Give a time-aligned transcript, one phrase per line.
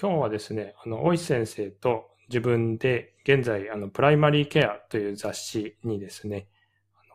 [0.00, 6.48] 今日はですね、あの、大石先生と自分で現在、あの、プライマリーケアという雑誌にですね、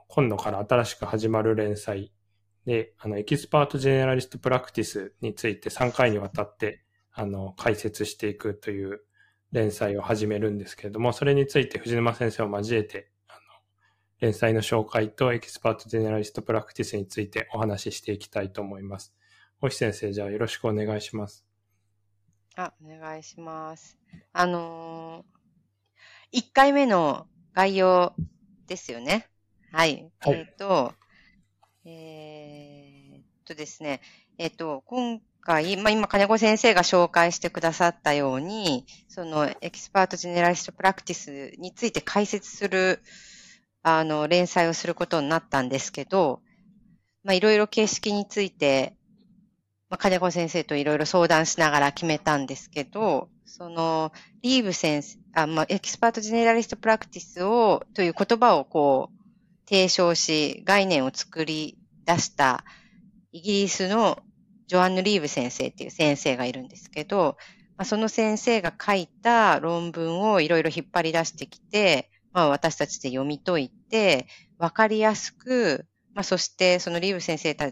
[0.08, 2.12] 今度から新しく始まる連載
[2.66, 9.02] で、あの、 expert generalist practice について3回にわたって、あの、解説していくという
[9.52, 13.40] 連載を始めるんですけれども、それについて藤沼先生を交えて、あの、
[14.20, 19.14] 連載の紹介と expert generalist practice についてお話ししていきたいと思います。
[19.60, 21.49] 大石先生、じゃあよろしくお願いします。
[22.60, 23.98] あ、お願いします。
[24.34, 28.14] あのー、1回目の概要
[28.68, 29.30] ですよね。
[29.72, 30.12] はい。
[30.20, 30.94] はい、えっ、ー、と、
[31.86, 34.02] えー、っとですね、
[34.38, 43.02] えっ、ー、と、今回、まあ、今、金子先生が紹介してくださったように、その、 expert generalist practice について解説する、
[43.84, 46.42] あの、連載をすることになったんですけど、
[47.24, 48.98] まあ、いろいろ形式について、
[49.90, 54.12] まあ、金子先生といろいろ相談しながら決めたんですけど、その、
[54.44, 59.20] リーブ先生、あ、まあ、 expert generalist practice を、という言葉をこう、
[59.68, 62.64] 提唱し、概念を作り出した
[63.32, 64.20] イギリスの
[64.68, 67.38] ジョアンヌ・リーブ先生っていう先生がいるんですけど、
[67.78, 74.28] まあ、その先生が書いた論文をいろいろ引っ張り出してきて、まあ、私たちで読み解いて、
[74.60, 77.72] わかりやすく、まあ、そしてそのリーブ先生た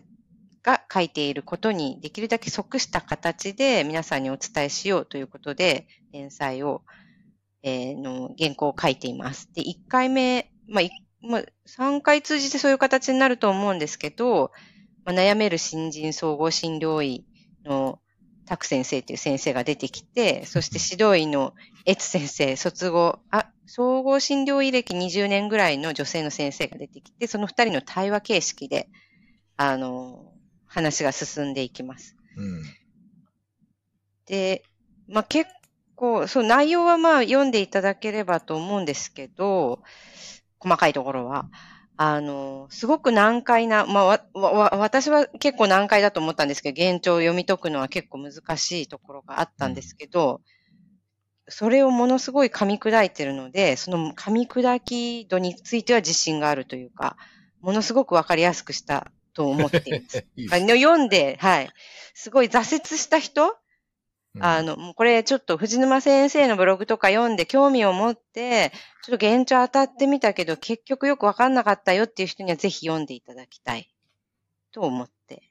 [0.67, 6.81] が書いていることにできるだけ即した形で皆さんにお伝えしようということで、連載を、
[7.63, 9.49] えー、の原稿を書いています。
[9.53, 10.83] で、1回目、まあ、
[11.25, 14.51] まあ、3回通じてそういう形になると思うんですけど、
[15.05, 17.25] まあ、悩める新人総合診療医
[17.63, 17.99] の
[18.45, 21.53] タク先生っていう先生が出てきて、そして指導医の
[21.85, 28.89] エツ先生、卒業、あ、総合診療医歴20年ぐらいの女性の先生が出てきて、その二人の対話形式で、
[29.55, 30.33] あの、
[30.67, 32.15] 話が進んでいきます。
[32.35, 32.63] うん、
[34.25, 34.63] で、
[35.07, 35.49] まあ、結
[35.95, 39.81] 構、そう、内容はまあ読んでいただければと思うんですけど、
[40.59, 41.49] 細かいところは。
[41.99, 50.41] あの、すごく難解な、まあ、わ、わ、私は結構難解だと思ったんですけど、現状を読み解くのは結構難しいところがあったんですけど、
[51.49, 57.17] それをものすごい噛み砕いてるので、その噛み砕き度については自信があるというか、
[57.61, 60.25] ものすごくわかりやすくしたと思っています。
[60.35, 61.69] いいす読んで、はい。
[62.15, 63.55] すごい挫折した人？
[64.39, 68.71] あの、もうこれちょっと藤沼先生のブログとか読んで興味を持って、
[69.03, 73.89] ちょっと現状当たってみたけど、結局よくわかんなかったよっていう人にはぜひ読んでいただきたい
[74.71, 75.43] と思って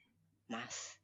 [0.49, 1.01] ます。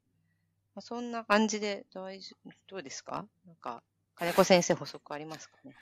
[0.81, 3.27] そんな感じで大丈夫、どうですか？
[3.47, 3.83] なんか、
[4.17, 5.75] 金子先生補足ありますかね？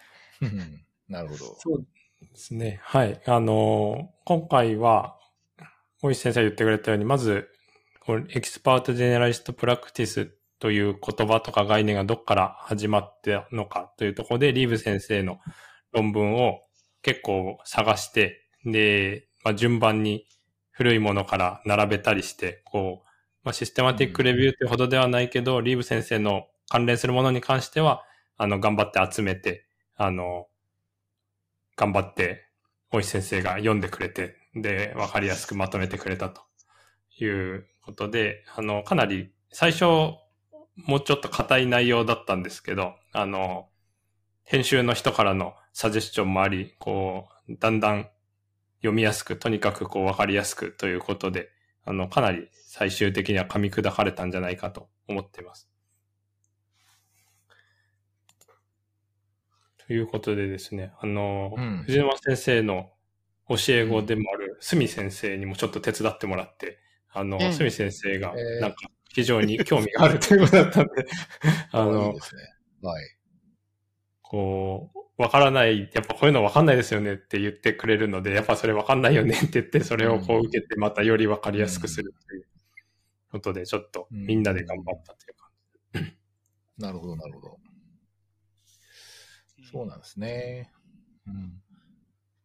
[1.08, 1.56] なるほど。
[1.58, 1.86] そう
[2.20, 2.80] ですね。
[2.82, 3.20] はい。
[3.26, 5.19] あの、今回は、
[6.02, 7.48] 大石先生が言ってくれたように、まず、
[8.30, 15.38] expert generalist practice という言葉とか概念がどっから始まったのかというところで、リーブ先生の
[15.92, 16.60] 論文を
[17.02, 20.26] 結構探して、で、まあ、順番に
[20.70, 23.08] 古いものから並べたりして、こう、
[23.42, 28.02] まあ、 systematic review というほどではないけど、うん、リーブ先生の関連するものに関しては、
[28.36, 30.46] あの、頑張って集めて、あの、
[31.76, 32.46] 頑張って、
[32.90, 36.42] 大石先生が読んでくれて、で、わかりやすくまとめてくれたと
[37.18, 39.84] いうことで、あの、かなり最初、
[40.76, 43.68] もうちょっと硬い内容だったんですけど、あの、
[44.44, 48.08] 編集の人からのサジェスチョンもあり、こう、だんだん
[48.78, 51.50] 読みやすく、とにかくこう分かりやすくということで、
[51.84, 55.68] あの、かなり最終的には噛み砕かれたんじゃないかと思っています。
[59.86, 62.90] ということでですね、あの、うん、藤沼先生の
[63.50, 66.78] 教え子でもある鷲見先生にもちょっと手伝ってもらって、
[67.12, 68.76] あの、鷲見先生が、なんか、
[69.12, 70.90] 非常に興味があるということだったんで
[71.72, 72.14] あの。
[72.82, 73.16] はい。
[74.22, 82.46] こう、わからない、やっぱこういうのわかんないですよねって言ってくれるので、やっぱそれわかんないよねって言って、それをこう受けてまたよりわかりやすくするという
[83.32, 85.50] ことで、ちょっとみんなで頑張ったという感
[85.94, 86.00] じ、
[86.78, 87.58] うん、なるほど、なるほど。
[89.72, 90.70] そうなんですね。
[91.26, 91.60] うん。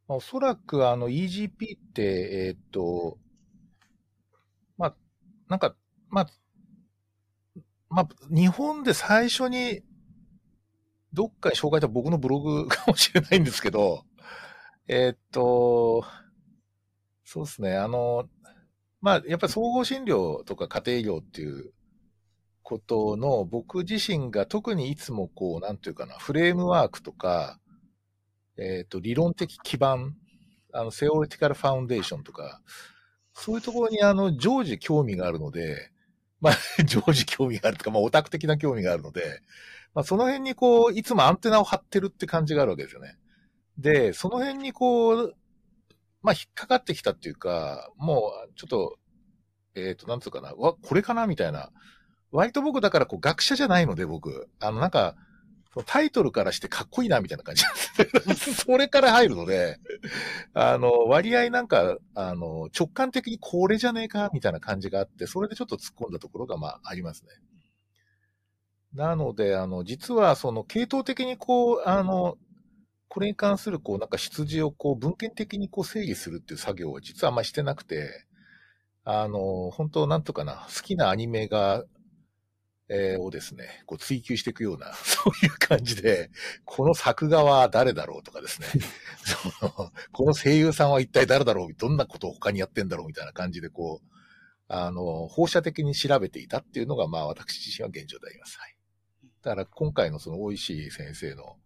[0.07, 2.04] おそらくあの EGP って、
[2.48, 3.18] えー、っと、
[4.78, 4.96] まあ、
[5.50, 5.75] なんか、
[6.10, 6.28] まあ、
[7.90, 9.81] まあ、日本で最初に、
[11.13, 14.04] どっかに紹介した僕のブログかもしれないんですけど、
[14.88, 16.06] えー、っと、
[17.24, 18.30] そうですね、あの、
[19.02, 21.74] まあ、やっぱり総合診療とか家庭医療っていう
[22.62, 27.60] ことの僕自身が特にいつもこう、なんていうかな、フレームワークとか、
[28.57, 30.16] えっ、と、理論的基盤、
[30.74, 32.62] あの、セオリティカルファウンデーションとか、
[33.34, 35.92] そういうところにあの、常時興味があるので、
[36.42, 36.54] まあ、
[36.86, 39.42] 常時興味があるとか、まあ、オタク的な興味があるので、
[39.94, 43.18] まあ、その辺にこう、いつもアンテナを張ってるって感じがあるわけですよね。
[43.78, 45.36] で、その辺にこう、
[46.22, 48.98] まあ、引っかかってきたっていうか、もう、ちょっと、
[49.75, 51.72] えっ、と、なんつうかな、わ、これかなみたいな。
[52.31, 55.16] 割と僕だからこう、学者じゃないので僕、あの、なんか、
[55.83, 57.63] タイトルからしてかっこいいなみたいな感じ。
[58.54, 59.77] それから入るので、
[60.54, 67.30] あの、割合なんか、あの、直感的にこれじゃねえかみたいな感じがあって、それでちょっと突っ込んだところが、まあ、ありますね。
[68.94, 72.38] なので、あの、実は、その、系統的にこう、あの、
[73.10, 78.25] これに関する、こう、なんか出自をこう、文献的にこう、整理するっていう作業は実はあんましてなくて、
[79.04, 81.83] あの、本当なんとかな、好きなアニメが、
[82.88, 86.30] えー、をですね、こう追求していくような、 そういう感じで、
[86.66, 88.68] この作画は誰だろうとかですね、
[89.60, 94.16] そのこの声優さんは一体誰だろう、どんなことを他にやってんだろうみたいな感じで、こう、
[94.68, 98.58] あの、放射的に調べていたっていうのが、まあ私自身は現状であります。
[98.60, 98.76] はい。
[99.42, 101.58] だから今回のその大石先生の、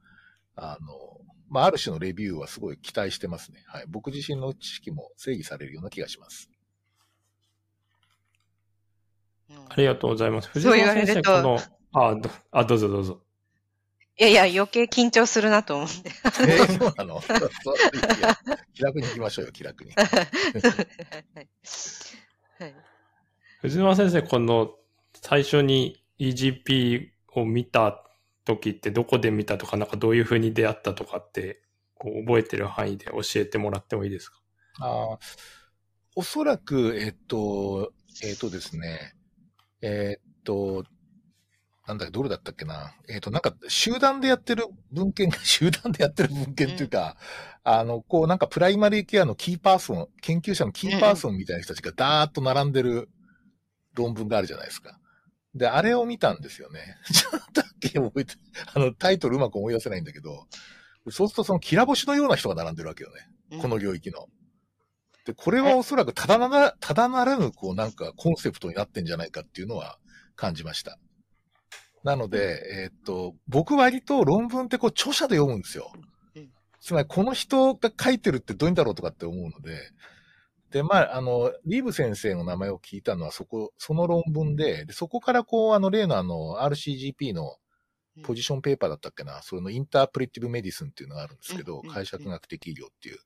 [0.56, 3.64] あの、まあ、ある種のレビューはすごい期待してますね。
[3.68, 3.86] はい。
[3.88, 6.50] 僕自身の知識も整理されるような気がします。
[9.70, 10.50] ありがとうございます。
[10.50, 11.60] 藤沢先生、この、
[11.94, 13.22] あど、あ、どうぞどうぞ。
[14.18, 16.12] いやいや、余計緊張するなと思って。
[16.42, 17.22] えー、 そうなの？
[18.74, 19.92] 気楽に行きましょうよ、気楽に。
[19.94, 20.04] は
[22.68, 22.76] い、
[23.62, 24.76] 藤沢先生、この
[25.14, 28.04] 最初に EGP を見た
[28.46, 31.62] 時ってどこで見たとか、なんかどういうふうに出会ったとかって、
[31.96, 34.42] こう覚えてる範囲で教えてもらってもいいですか？
[34.80, 35.20] ああ、
[36.16, 37.94] おそらく、えっと、
[38.24, 39.14] えっとですね、
[39.82, 40.84] えっと、
[41.90, 42.94] なんだどれだったっけな。
[43.08, 47.18] えっ、と、なんか、集団でやってる文献、 集団でやってる文献っていうか、
[47.66, 53.10] うん、あの、こう、なんか、プライマリーケアのキーパーソン、研究者のキーパーソンみたいな人たちがダーッと並んでる
[53.96, 55.00] 論文があるじゃないですか。
[55.56, 56.96] で、あれを見たんですよね。
[57.12, 58.36] ちょっとだけ覚えて、
[58.74, 60.48] あの、タイトルうまく思い出せないんだけど、
[61.10, 63.10] そうするとそのキラ星のような人が並んでるわけよ
[63.50, 63.60] ね。
[63.62, 64.28] この領域の。
[65.30, 70.00] で、これはおそらくただなら、ただならぬ、こうなんかコンセプトになってんじゃないかっていうのは
[70.36, 70.98] 感じました。
[72.04, 75.92] なので、えー、っと、僕割と論文ってこう著者で読むんですよ。
[76.82, 79.78] つまりこの人が書いてるってどういうんだろうとかって思うので、
[80.72, 87.58] で、まあ、あの、リーブ先生の名前を聞いたのはそこ、その論文で、でそこからこう、あの、例のあの、RCGP の
[88.24, 93.20] position paper だったっけな、それの interpretive medicine っていうのがあるんですけど、解釈学的医療っていう。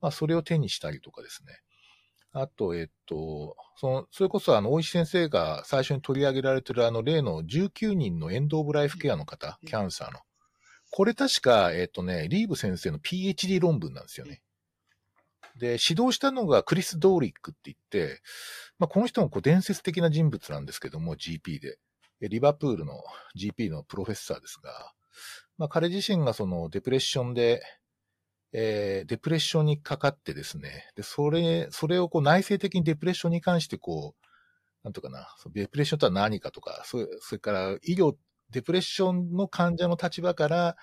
[0.00, 1.60] まあ、それを手にしたりとかですね。
[2.32, 10.20] あと、えっと、その、それこそあの、大石先生が最初に取り上げられてるあの、例の19人の end of life care の方、 cancer の。
[10.90, 14.42] これ確か、えっとね、リーブ先生の PhD 論文なんですよね。
[15.56, 18.20] で、指導したのがクリス・ドーリックって言って、
[18.78, 21.78] まあ、この人もこう伝説的な人物なんですけども、GP で。
[22.20, 23.02] リバプールの
[23.36, 24.92] GP のプロフェッサーですが、
[25.58, 27.62] まあ、彼自身がそのデプレッションで、
[28.56, 34.26] えー、デプレッションにかかってですね、で、それ、それをこう内省的にデプレッションに関してこう、
[34.84, 38.14] なんとかな、デプレッションとは何かとか、それそれから医療、
[38.50, 40.76] デプレッションの患者の立場から、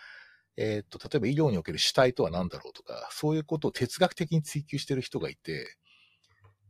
[0.57, 5.77] えっ、と、例えば医療における主体とは何だろうとか、そういうことを哲学的に追求してる人がいて、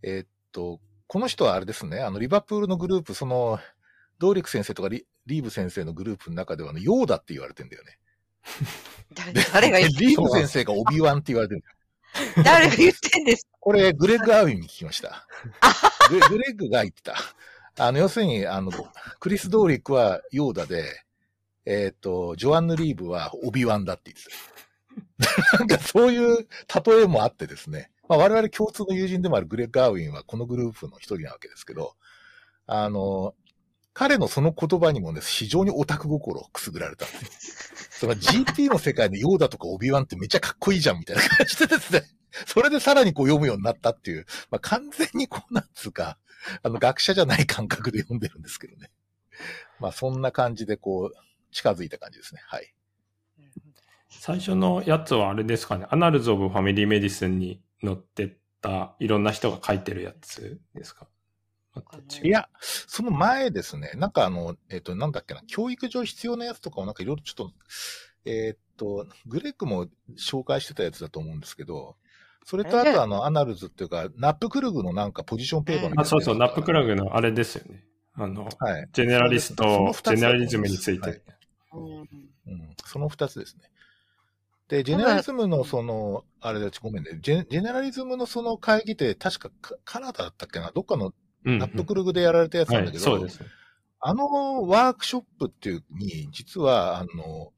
[0.03, 3.59] えっ、と、この人はあれですね、あの、リバプールのグループ、その、
[4.19, 7.97] ドーリク先生とかリリーブ先生のグループの中では、ヨーダって言われてんだよね。
[9.53, 11.63] 誰が言ってリーブ先生がオビワンって言われてる
[12.43, 15.27] 誰が言ってんですこれ、グレッグ・アーウィンに聞きました
[16.09, 16.19] グ。
[16.29, 17.15] グレッグが言ってた。
[17.77, 18.71] あの、要するに、あの、
[19.19, 21.03] クリス・ドーリックはヨーダで、
[21.65, 24.23] えっ、ー、と、ジョアンヌ・リーブはオビワンだって言って
[25.47, 25.57] た。
[25.59, 26.47] なんかそういう
[26.85, 27.91] 例えもあってですね。
[28.09, 31.95] まあ、我々共通の友人でもあるグレッグ・アーウィンはこのグループの一人なわけですけど、
[32.65, 33.35] あの、
[33.93, 37.87] 彼のその言葉にもね、非常にオタク心をくすぐられたんですよ。
[37.91, 42.03] その GP の世界のヨーダとかオビワンってめっちゃかっこいいじゃんみたいな感じでですね。
[42.47, 46.17] それでさらにこう読むようになったっていう、まあ、完全にこうなんつうか、
[46.63, 48.89] あの学者じゃない感覚で読んでるんですけどね。
[49.79, 51.15] まあそんな感じでこう、
[51.51, 52.41] 近づいた感じですね。
[52.45, 52.73] はい。
[54.09, 55.85] 最初のやつはあれですかね。
[55.89, 61.07] Annals of Family Medicine に載ってたいろんな人が書いてるやつですか？
[62.23, 63.91] いや、その前ですね。
[63.95, 67.53] なんかあの、えっ、ー、と、なんだっけな、教育上必要なやつとかをなんかいろいろちょっと、
[68.25, 69.87] えっ、ー、と、グレッグも
[70.17, 71.95] 紹介してたやつだと思うんですけど、
[72.43, 76.01] それとあとあの、 Annals っていうか、 NAPCRG のなんかポジションペーパーみたいな。
[76.01, 77.85] あ、そうそう、 NAPCRGのあれですよね。
[78.15, 81.09] あの、はい、 generalist、generalism について。
[81.09, 81.21] はい
[81.73, 83.71] うん、その二つですね。
[84.67, 87.19] で、 generalism のその、あれだち、ごめんね。
[87.21, 89.51] ジェ generalism のその会議って確か
[89.85, 90.71] カナダだったっけな？
[90.73, 93.51] どっかの NAPCRG でやられたやつなんだけど、うんはい、そうです。
[93.99, 97.51] あのワークショップっていうに、実は、あの、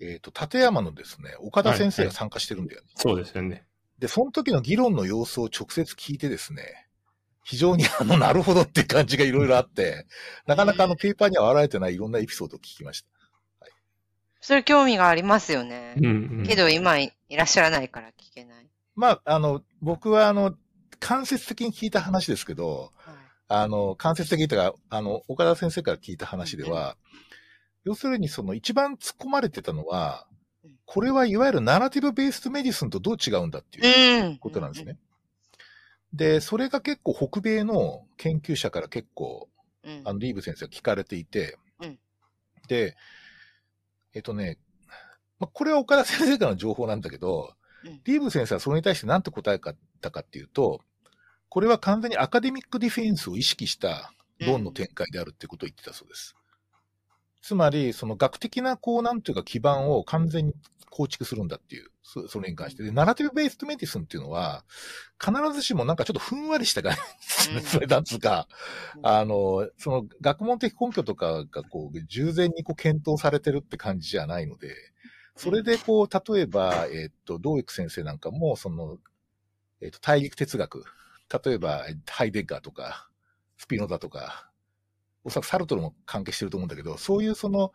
[0.00, 2.88] えっ、と、立山のですね、岡田先生が参加してるんだよね。
[2.96, 3.64] そうですよね。
[4.00, 6.88] で、その時の議論の様子を直接聞いてですね、
[7.44, 10.06] 非常にあの、なるほどって感じがいろいろあって、
[10.46, 13.08] なかなかあの、ペーパーには現れてないいろんなエピソードを聞きました。
[14.40, 16.00] それ興味がありますよねう。
[16.00, 16.08] ん、う
[16.42, 16.44] ん。
[16.44, 18.66] けど今いらっしゃらないから聞けない。
[18.96, 20.56] まあ、あの、僕はあの、
[21.02, 23.14] 間接的に聞いた話ですけど、はい
[23.48, 26.96] あの、間接的というか、あの、岡田先生から聞いた話では、
[27.84, 30.26] 要するにその一番突っ込まれてたのは
[30.64, 34.38] うん、これはいわゆるナラティブベースメディスンとどう違うんだっていううん。
[34.38, 34.96] ことなんですね。
[36.12, 39.48] で、それが結構北米の研究者から結構、
[39.82, 40.02] うん。
[40.04, 41.98] あの、リーブ先生が聞かれていて、うん
[42.68, 42.96] で、
[44.14, 44.56] えっとね、
[45.40, 47.54] まあ、これは岡田先生からの情報なんだけど、
[47.84, 50.82] うんリーブ先生はそれに対して何て答えたかっていうと、
[51.52, 56.34] これは完全にアカデミックディフェンスを意識した論の展開であるってことを言ってたそうです。
[57.42, 60.54] つまり、その学的な、こう、なんていうか基盤を完全に
[60.88, 62.82] 構築するんだっていう、そそれに関して。
[62.82, 64.64] で、ナラティブベーストメディスンっていうのは、
[65.22, 67.56] 必ずしもなんかちょっとふんわりした概念ですね。
[67.56, 68.48] うんそれなんつうか、
[68.96, 74.74] うんあの、その学問的根拠とかがこう、従前にこう検討されてるって感じじゃないので、
[75.36, 78.96] それでこう、例えば、えっと、道育先生なんかも、その、
[79.82, 80.86] えっと、大陸哲学、
[81.44, 83.08] 例えば、ハイデッガーとか、
[83.56, 84.50] スピノザとか、
[85.24, 87.72] おそらくサルトルも関係してると思うんだけど、そういうその、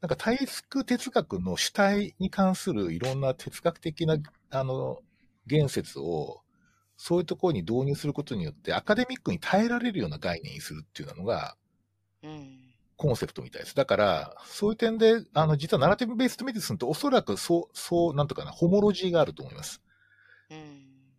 [0.00, 4.18] なんか大陸哲学の主体に関するいろんな哲学的な、
[4.50, 5.00] あの、
[5.46, 6.42] 言説を、
[6.96, 11.56] そういうところに導入することによって、アカデミックに耐えられるような概念にするっていうのが、
[12.96, 13.76] コンセプトみたいです。
[13.76, 19.80] だから、そういう点で、あの、実はナラティブベーストメディスンとおそらくそう、そう、なんとかな、ホモロジーがあると思います。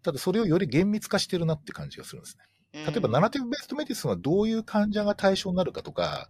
[0.10, 0.14] うん。
[0.14, 2.44] ただ、それをより厳密化してるなって感じがするんですね。
[2.86, 6.30] 例えば、ナラティブベーストメディスンはどういう患者が対象になるかとか、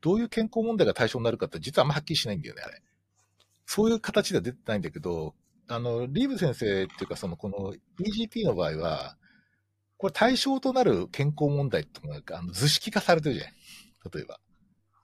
[0.00, 2.82] どういう健康問題が対象になるかって実はあんまはっきりしないんだよね、あれ。
[3.66, 5.34] そういう形では出てないんだけど、
[5.68, 9.16] あの、リーブ先生っていうか、その、この EGP の場合は、
[9.96, 13.46] これ対象となる健康問題っていうのが、あの図式化されてるじゃん。
[14.12, 14.40] 例えば。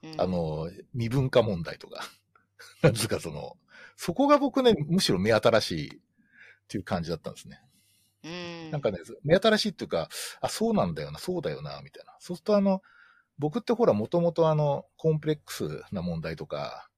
[0.03, 2.03] うんあ、の、未文化問題とか。
[2.83, 3.57] なんつうかその、
[3.97, 5.99] そこが僕ね、むしろ目新しいっ
[6.69, 7.61] ていう感じだったんですね。
[8.71, 10.09] なんかね、目新しいっていうか、
[10.41, 12.17] あ、そうなんだよな、そうだよな、みたいな。
[12.21, 12.83] そうするとあの、
[13.39, 16.89] 僕ってほら、もともとあの、コンプレックスな問題とか、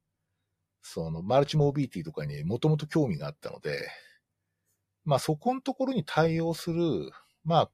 [0.82, 3.88] その、マルチモービリティとかにもともと興味があったので、
[5.04, 7.11] まあそこのところに対応する、
[7.44, 7.70] まあ、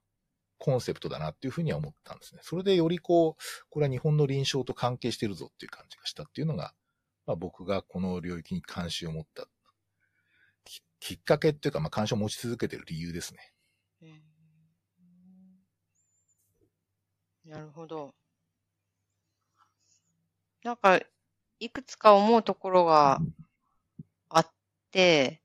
[0.58, 2.40] コンセプトだなっていうふうには思ったんですね。
[2.42, 6.74] それでよりこう、これは日本の臨床と関係してるぞっていう感じがしたっていうのが、
[7.26, 9.46] まあ僕がこの領域に関心を持った
[11.04, 13.52] ききっかけっていうか、まあ関心を持ち続けてる理由ですね。
[14.02, 14.22] うん
[17.44, 18.14] なるほど。
[20.62, 20.98] なんか、
[21.60, 23.20] いくつか思うところが
[24.30, 24.50] あっ
[24.90, 25.42] て、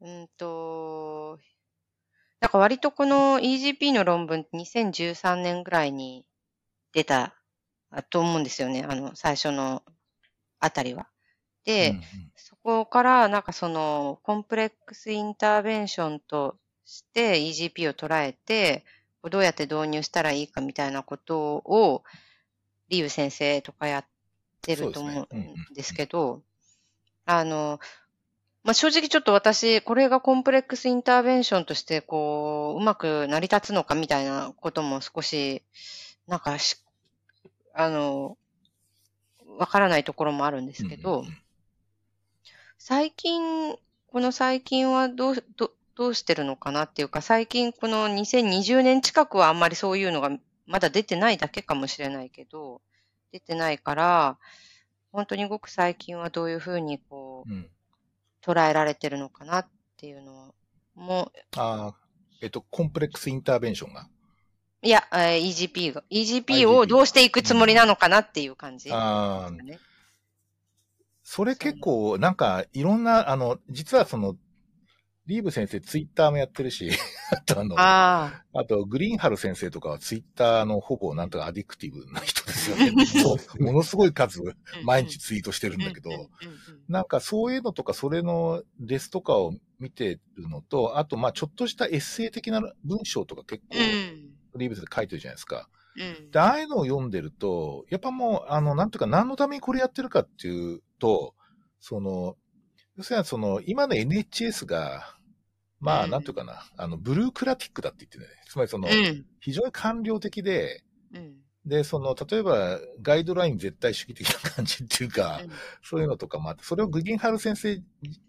[0.00, 1.38] うんと、
[2.40, 6.26] なんか割とこの EGP の論文2013年ぐらいに
[6.92, 7.36] 出た
[7.90, 8.84] あと思うんですよね。
[8.88, 9.84] あの、最初の
[10.58, 11.08] あたりは。
[11.64, 12.02] で、うんうん
[12.34, 18.84] そこから、なんかその、コンプレックスインターベンションとして EGP を捉えて、
[19.30, 22.04] どうやって導入したらいいかみたいなことを、
[22.90, 24.04] リーブ先生とかやっ
[24.60, 25.74] てると思うん。
[25.74, 26.42] ですけど、
[27.24, 27.80] あの、
[28.64, 35.62] まあ、正直ちょっと私、これがコンプレックスインターベンションとして、こう、うまく成り立つのかみたいなことも少し、
[36.26, 36.76] なんかし、
[37.72, 38.36] あの、
[39.58, 41.38] わからないところもあるんですけど、うんうんうん
[42.78, 50.30] 最近、この最近はどう、どどうしてるのかなっていうか、最近この2020年近くはあんまりそういうのが
[50.66, 52.80] まだ出てないだけかもしれないけど、
[53.32, 54.38] 出てないから、
[55.10, 57.68] 本当にごく最近はどういうふうにこう、うん
[58.40, 59.66] 捉えられてるのかなっ
[59.96, 60.54] ていうの
[60.94, 61.94] も、ああ、
[62.40, 64.08] えっと、コンプレックスインターベンションが？
[64.80, 69.80] いや、えー EGP が、EGP をどうしていくつもりなのかなっていう感じ、ああ、ね。
[71.30, 74.34] それ結構、なんか、いろんな、あの、実はその、
[75.26, 76.88] リーブ先生ツイッターもやってるし、
[77.30, 82.92] あとあの、ああとグリーンハル先生とかはツイッターのほぼなんとかアディクティブな人ですよね。
[83.60, 84.54] ものすごい数、あ。
[84.84, 86.08] 毎日ツイートしてるんだけど、
[86.88, 95.68] なんかそういうのとか、それのレスとかを見てるのと、あと、まあちょっとしたエッセイ的な文章とか結構、うんリーブ先生書いてるじゃないですか。
[95.96, 96.30] うん。
[96.30, 101.34] で、ああいうのを読んでると、やっぱもう、あの、なんていうか、何のためにこれやってるかっていうと、
[101.80, 102.36] その、
[102.96, 105.14] 要するにその、今の NHS が、
[105.80, 106.10] まあ、うん。
[106.10, 108.24] なんていうかな、あの、ブルークラティックだって言ってね。
[108.48, 109.24] つまりその、うん。
[109.40, 110.82] 非常に官僚的で、
[111.14, 111.36] うん。
[111.64, 115.50] で、その、例えば、ガイドライン絶対主義的な感じっていうか、うん。
[115.82, 117.80] そういうのとかもあって、それをグギンハル先生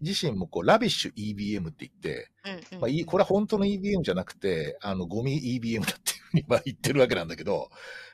[0.01, 2.29] 自身も、こう、ラビッシュ EBM って言って、
[2.79, 7.69] まあ、いいこれは本当の EBM じゃなくて、あの、ゴミ EBM だってにまあ言ってるわけなんだけど、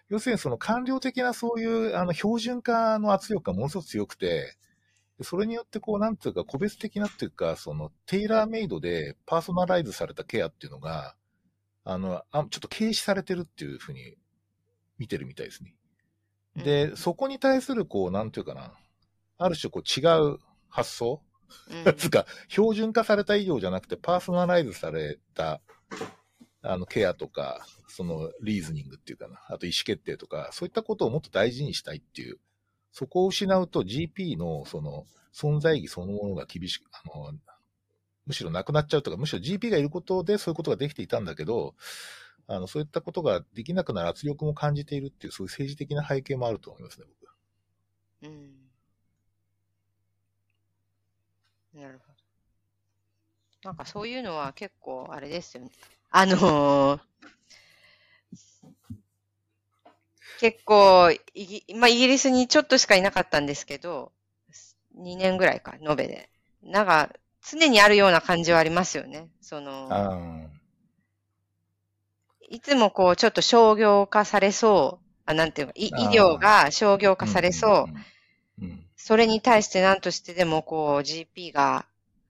[0.09, 4.55] 要するにその官僚的なそういう、あの、標準化の圧力がものすごく強くて、
[5.17, 11.15] でそれによってこう、なんていうか、個別的なっていうか、その、テイラーメイドでパーソナライズされたケアっていうのが、
[11.83, 14.17] あの、あちょっと軽視されてるっていうふうに
[14.97, 15.75] 見てるみたいですね。
[16.55, 18.73] で、そこに対する、こう、なんていうかな、
[19.37, 20.03] ある種、こう、違
[20.33, 21.21] う発想
[21.85, 25.61] うん つうか、標準化された医療じゃなくて、パーソナライズされた、
[26.67, 32.39] あの、ケアとか、その、リーズニングっていうかな、あと意思決定とか、そういったことをもっと大事にしたいっていう、
[32.91, 37.33] そこを失うと GP の、その、存在意義そのものが厳しく、あの、
[38.25, 41.75] むしろなくなっちゃうとか、むしろ GP がいることでそういうことができていたんだけど、
[42.47, 47.07] あの、そういったことができなくなる圧力も感じているっていう、そういう政治的な背景もあると思いますね、
[48.21, 48.29] 僕。
[48.31, 48.65] うん
[51.75, 53.69] なるほど。
[53.69, 55.71] なんかそういうのは結構あれですよね。
[56.17, 57.01] あのー
[60.39, 64.11] 結構イギ、まあ、イギリスにちょっとしかいなかったんですけど、
[64.95, 66.29] 2年ぐらいか、延べで。
[66.61, 67.09] なんか、
[67.41, 69.29] 常にあるような感じはありますよね。
[69.41, 70.49] その、あ
[72.49, 77.15] いつもこう、ちょっと商業化されそう、あなんていうか、い医療が商業あ。
[77.15, 77.93] 化されそう。
[78.97, 81.85] それに対して何としてでもこう GP が、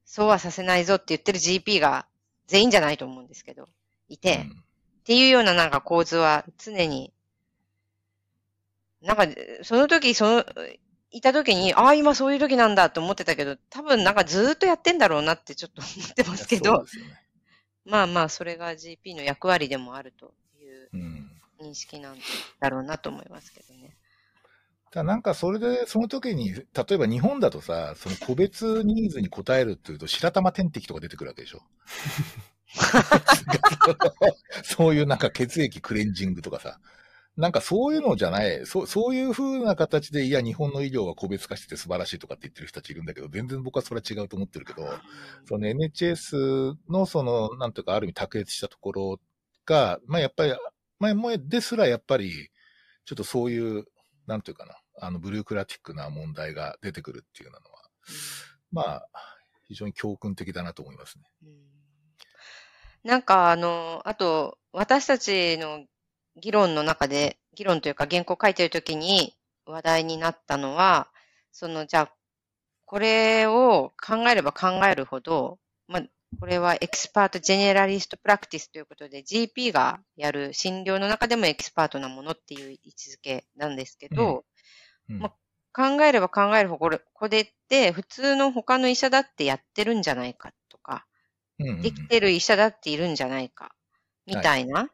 [0.06, 2.06] そうはさせないぞって言ってる GP が
[2.48, 3.68] 全員じゃないと思うんですけど、
[4.08, 4.66] いて、うん
[5.06, 7.14] っていうようななんか構図は常に、
[9.04, 9.28] なんか、
[9.62, 10.46] その時、その、
[11.12, 16.90] いた時に、ああ、今そういう時なんだと思ってたけど、多分なんかずーっとやってんだろうなってちょっと思ってますけどね。
[17.86, 21.32] まあまあ、それが GP の役割でもあるといううん。
[21.62, 22.18] 認識なん
[22.60, 23.96] だろうなと思いますけどね。
[24.96, 31.62] だなんかそれで、その時に、例えば日本だとさ、その個別ニーズに応えるっていうと、白玉点滴とか出てくるわけでしょ。
[34.64, 36.80] そういうなんか血液クレンジングとかさ。
[37.36, 44.88] なんかそういうのじゃない、そうそういう風な形で、いや、日本の医療は個別化してて素晴らしいとかって言ってる人たちいるんだけど、全然僕はそれは違うと思ってるけど、
[45.46, 49.20] その NHS のその、なんというか、ある意味卓越したところ
[49.66, 50.54] が、まあやっぱり、
[51.00, 52.32] まあ、もですらやっぱり、
[53.04, 53.84] ちょっとそういう、
[54.28, 57.64] なんというかな、あの、ブルークラティックな問題が出てくるっていうのは、
[58.72, 59.08] まあ、
[59.68, 61.24] 非常に教訓的だなと思いますね。
[61.44, 61.76] うん。
[63.04, 65.86] なんか、あの、あと、私たちの
[66.38, 69.34] 議論の中で、議論というか原稿書いてるときに
[69.66, 71.08] 話題になったのは、
[71.52, 72.16] その、じゃあ、
[72.86, 76.04] これを考えれば考えるほど、まあ、
[76.40, 84.44] これは expert generalist practice ということで、GP がやる診療の中でもエキスパートなものっていう位置づけなんですけど、
[85.10, 85.20] うん。
[85.20, 85.34] ま
[85.74, 91.06] 考えれば考えるほど、これ、これって普通の他の医者だってやってるんじゃないかとか、
[91.60, 91.82] うんうんうん。
[91.82, 93.76] できてる医者だっているんじゃないか、
[94.26, 94.90] みたいな。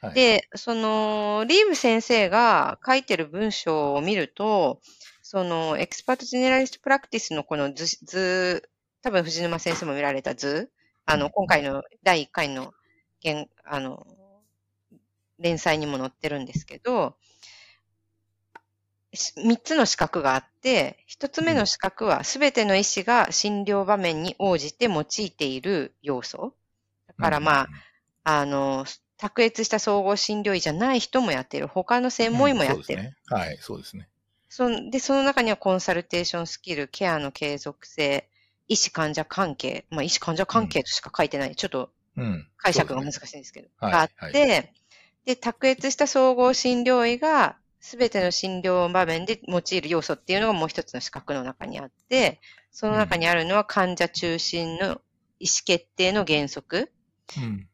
[0.00, 0.14] はい。
[0.14, 4.80] で、その、リーブ先生が書いてる文章を見ると、
[5.22, 8.68] その、 expert generalist practice のこの図、図
[9.02, 10.70] 多分藤沼先生も見られた図、
[11.04, 11.32] あの、うん。
[11.32, 12.72] 今回の第1回の、
[13.22, 14.06] 現あの、
[15.38, 17.16] 連載にも載ってるんですけど、
[19.16, 26.54] し三つの四角があって、一つ目の四角はすべての医師が診療場面に応じて用いている要素。
[27.08, 27.68] だからまあ、
[28.24, 31.68] あの、卓越した総合診療医じゃない人もやっている。
[31.68, 33.02] 他の専門医もやってる。
[33.02, 33.40] うんそうですね。
[33.40, 34.08] はい、そうですね。
[34.48, 38.28] そんで、その中にはコンサルテーションスキル、ケアの継続性、
[38.68, 41.56] 医師患者関係、まあ医師患者関係としか書いてない。
[41.56, 42.46] ちょっとうん。
[42.56, 43.12] 解釈が難い。
[43.12, 43.68] しいんですけど。
[43.78, 44.72] はいがあって、
[45.24, 52.40] で、卓越した総合診療医がすべての診療場面で用いる要素っていうのがもう一つの資格の中にあって、
[52.72, 56.90] その中にあるのは患者中心の意思決定の原則
[57.36, 57.68] うん。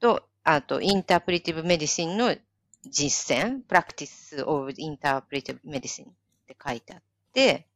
[0.00, 2.34] と、あと、インタープリティブメディシンの
[2.84, 6.12] 実践、Practice of Interpretive Medicine っ
[6.48, 7.68] て書いてあって、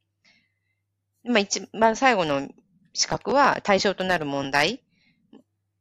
[1.23, 2.49] まあ一番最後の
[2.95, 4.83] 資格は対象となる問題。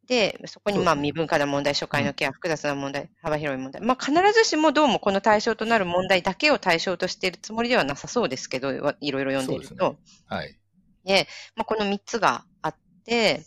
[0.09, 3.79] で、そこにまあ未分化な問題、初回のケア、複雑な問題、幅広い問題。
[3.83, 9.75] まあ必ずしもどうもこの対象となる問題だけを対象としているつもりではなさそうですけど、わいろいろ読んでいると。
[9.77, 10.59] そうですはい。
[11.05, 13.45] で、まあ、この3つがあって、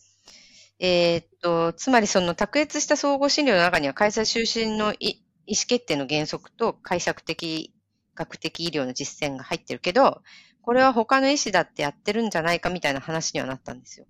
[0.78, 7.74] えーっと、つまりその卓越した総合診療の中には開催就寝のい意思決定の原則と解釈的、
[8.14, 10.22] 学的医療の実践が入ってるけど、
[10.60, 14.06] これは他の医師だってやってるんじゃないかみたいな話にはなったんですよ。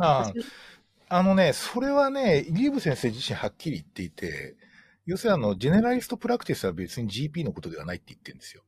[0.00, 0.32] ああ、
[1.12, 4.56] あのね、それはね、リーブ先生自身はっきり言っていて、
[5.06, 8.62] 要するにあの、ジェネラリストプラクティスは別に GP のことではないって言ってるんですよ。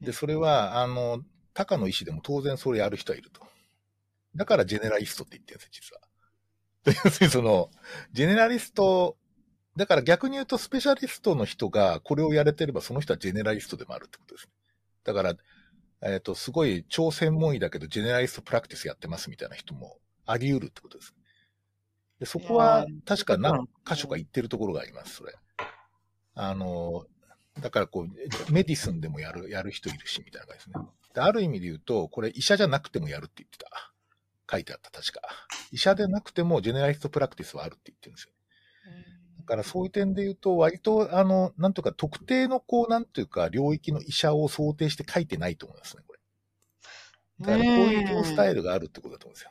[0.00, 1.22] で、それは、あの、
[1.54, 3.40] 他の医師でも当然それやる人はいると。
[4.34, 6.00] だから generalist って言ってるんです実は。
[7.04, 7.70] 要するにその、
[8.12, 9.16] generalist、
[9.76, 14.52] だから逆に言うとスペシャリストの人がこれをやれてればその人は generalist でもあるってことですね。
[15.04, 15.36] だから、
[16.02, 21.14] えっ、ー、と、すごい超専門医だけど generalist practice やってますみたいな人もあり得るってことです。
[22.18, 25.34] でそこは確か何箇所か言ってるところがあります、それ。
[26.34, 27.06] あの、
[27.60, 30.86] だからこう、 medicine でもやる、やる人いるし、みたいな感じですね。
[31.14, 33.92] である意味で言うと、これ医者じゃなくてもやるって言ってた。
[34.50, 35.20] 書いてあった、確か。
[35.72, 38.32] 医者でなくても generalist practice はあるって言ってるんですよ。
[39.38, 46.18] だからそういう点で言うと、割と、あの、なんとか特定のこう、なんというか、領域の医者を想定して書いてないと思いますね、これ。
[47.40, 49.50] だからこういうスタイルがあるってことだと思うんですよ。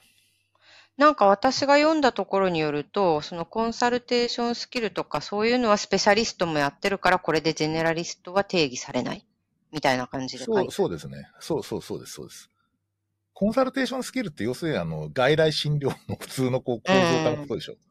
[0.97, 9.25] なんか私が読んだところによると、その consultation skill とかそういうのはスペシャリストもやってるから、これで generalist は定義されない。
[9.71, 11.29] みたいな感じでそう、そうですね。
[11.39, 12.49] そうそうそうです、そうです。
[13.33, 17.73] コンサルテーションスキルって要するにあの、外来診療の普通のこう構造化のことでしょ。
[17.73, 17.89] うん、だか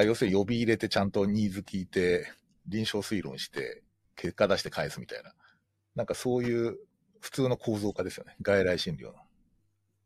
[0.00, 2.32] ら要するに呼び入れてちゃんとニーズ聞いて、
[2.66, 3.82] 臨床推論して、
[4.16, 5.34] 結果出して返すみたいな。
[5.94, 6.78] なんかそういう
[7.20, 8.36] 普通の構造化ですよね。
[8.40, 9.14] 外来診療の。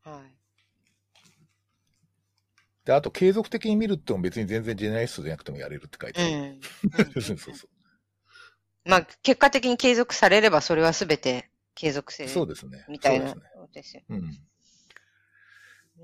[0.02, 0.35] はい。
[2.86, 6.60] で、あと継続的に見るっても別に全然ジェネラリストじゃなくてもやれるって書いてある。
[7.16, 8.88] うん、 そうそうそう。
[8.88, 12.28] まあ、結果的に継続されればそれはすべて継続性。
[12.28, 12.86] そうですね。
[12.88, 13.34] みたいな
[13.72, 14.02] ですよ。
[14.08, 14.38] うん。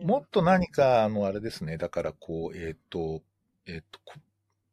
[0.04, 1.76] もっと何か、あの、あれですね。
[1.78, 3.22] だからこう、えっ、ー、と、
[3.66, 3.82] えっ、ー、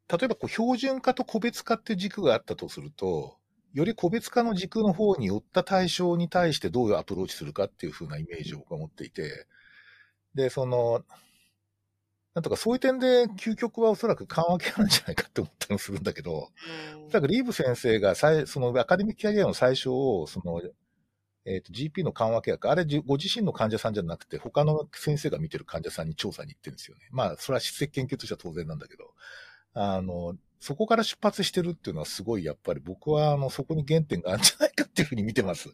[0.08, 3.38] と、例えばこう標準化と個別化っていう軸があったとすると、
[3.74, 9.46] より個別化の軸の方に寄った対象に対してどういうアプローチするかっていうふうなイメージを僕は持っていて、
[10.34, 11.04] で、その、
[12.36, 16.50] なんとかそういう点で究極はおそらく緩和系なんじゃないかって思ったりもするんだけど、
[17.08, 20.62] おそらくリーブ先生が最、そのアカデミックキャリアの最初を、その、
[21.46, 27.08] えっ、ー、と、GP の緩和契約、あれご自身の患者さんじゃなくて、他の先生が見てる患者さんに調査に行ってるんですよね。
[27.12, 29.14] まあ、それは質的研究としては当然なんだけど、
[29.74, 35.70] あの、そこから出発してるっていうのはすごい、やっぱり僕は、あの、そこに原点があるんじゃないかっていうふうに見てます。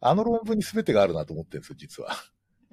[0.00, 2.10] あの論文に全てがあるなと思ってるんですよ、実は。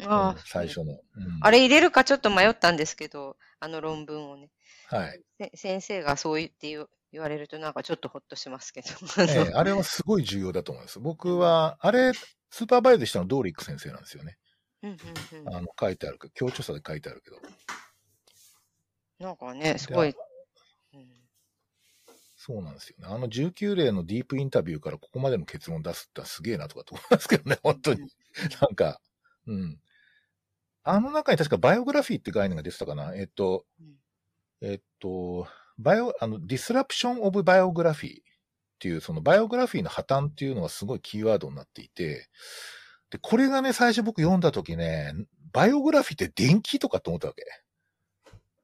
[0.04, 1.00] あ最初の、うん、
[1.42, 4.50] あれ入れるかちょっと迷ったんですけど、あの論文をね。
[4.88, 5.22] はい。
[5.56, 6.70] 先生がそう言って
[7.12, 8.88] 言われるとなんかちょっとほっとしますけど。
[9.24, 11.00] ええ、あれはすごい重要だと思います。
[11.00, 12.12] 僕は、あれ、
[12.50, 14.38] スーパーバイズしたのドーリック先生なんですよね。
[14.84, 14.94] うんう
[15.38, 17.38] んうん、あの、書いてあるけど、強調さで書いてあるけど。
[19.20, 20.10] なんかね、すごい。
[20.94, 21.08] うん、
[22.36, 23.08] そうなんですよね。
[23.14, 28.02] あの19例のディープインタビューからここまでの結論出すってすげえなとかと思いますけどね、本当に。
[28.62, 29.00] なんか、
[29.48, 29.80] うん。
[30.84, 33.16] あの中に確か biography って概念が出てたかな？
[33.16, 33.66] えっと、
[34.62, 38.24] えっと、 bio、あの、 disruption of biography っ
[38.80, 42.30] ていう、その biography の破綻っていうのがすごいキーワードになっていて、
[43.10, 45.14] で、これがね、最初僕読んだ時ね、
[45.52, 47.44] biography って伝記とかと思ったわけ。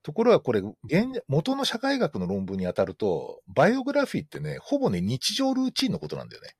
[0.03, 6.55] ところがこれ、現、元の社会学の論文に当たると、 biography ってね、ほぼね、日常ルーチンのことなんだよね。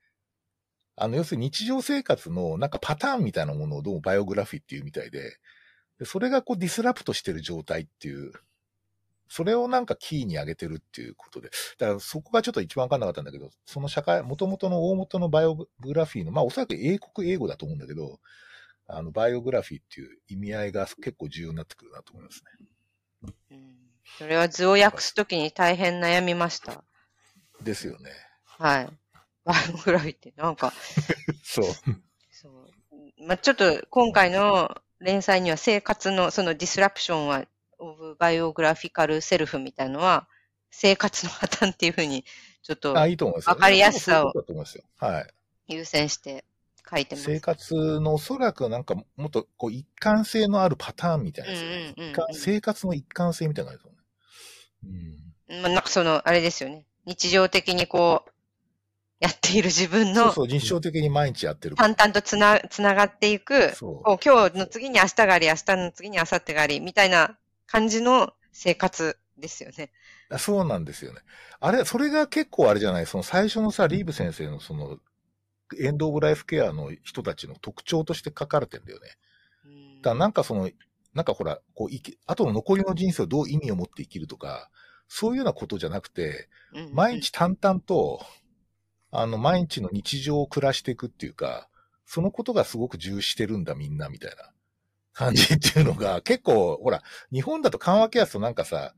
[1.01, 5.37] あの、要するに日常生活のなんかパターンみたいなものをどうもバイオグラフィーっていうみたいで、
[5.97, 8.31] でそれがこうディスラプトしてる状態っていう、
[9.27, 18.19] それをなんかキーに上げてるっていうことで、だからそこがちょっと一番わかんなかったんだけど、その社会、元々の大元のバイオグラフィーの、まあおそらく英国英語だと思うんだけど、
[18.85, 22.43] あの、バイオグラフィーっていう意味合いが結構重要になってくるなと思います
[23.23, 23.31] ね。
[23.51, 23.75] うん、
[24.19, 26.83] それは図を訳すときに大変悩みました。
[27.63, 28.11] ですよね。
[28.45, 29.00] はい。
[29.43, 30.73] バイオグラフィーってなんか
[31.43, 31.65] そう。
[32.31, 32.71] そう。
[33.25, 37.45] まあ、ちょっと今回の連載には生活のそのディスラプションは、
[37.79, 40.27] オブバイオグラフィカルセルフみたいのは、
[40.69, 42.23] 生活の破綻っていうふうに、
[42.63, 43.49] ちょっと、あ、いいと思います。
[43.49, 44.33] わかりやすさを
[44.97, 45.27] はい。
[45.67, 46.45] 優先して
[46.89, 47.25] 書いてます。
[47.25, 53.97] 生活のおそらくなんかもっとこう一貫性のあるパターンみたいなねうんうんうん、生活の一貫性みたいなですよね。
[55.49, 55.61] うん。
[55.61, 56.85] まあ、なんかその、あれですよね。
[57.05, 58.30] 日常的にこう、
[59.21, 60.23] やっている自分の。
[60.25, 61.75] そうそう、日常的に毎日やってる。
[61.75, 63.73] 淡々とつな、つながっていく。
[63.75, 64.17] そう。
[64.21, 69.91] 今日の次に明日があり、明日の次に明後日があり、みたいな感じの生活ですよね。
[70.39, 71.19] そうなんですよね。
[71.59, 73.05] あれ、それが結構あれじゃない？
[73.05, 74.97] その最初のさ、リーブ先生のその、
[75.79, 79.07] エンドオブライフケアの人たちの特徴として書かれてんだよね。
[80.01, 80.69] だからなんかその、
[81.13, 84.71] なんかほら、こう、生き、後の残りの人生をどう意味を持って生きるとか、
[85.07, 86.49] そういうようなことじゃなくて、
[86.91, 88.25] 毎日淡々と、
[89.11, 91.67] あの、毎日の日常を暮らしていくっていうか、
[92.05, 94.51] そのことがすごく重視してるんだみんなみたいな。
[95.13, 98.93] 感じっていうのが、結構、ほら、日本だと緩和ケアスとなんかさ、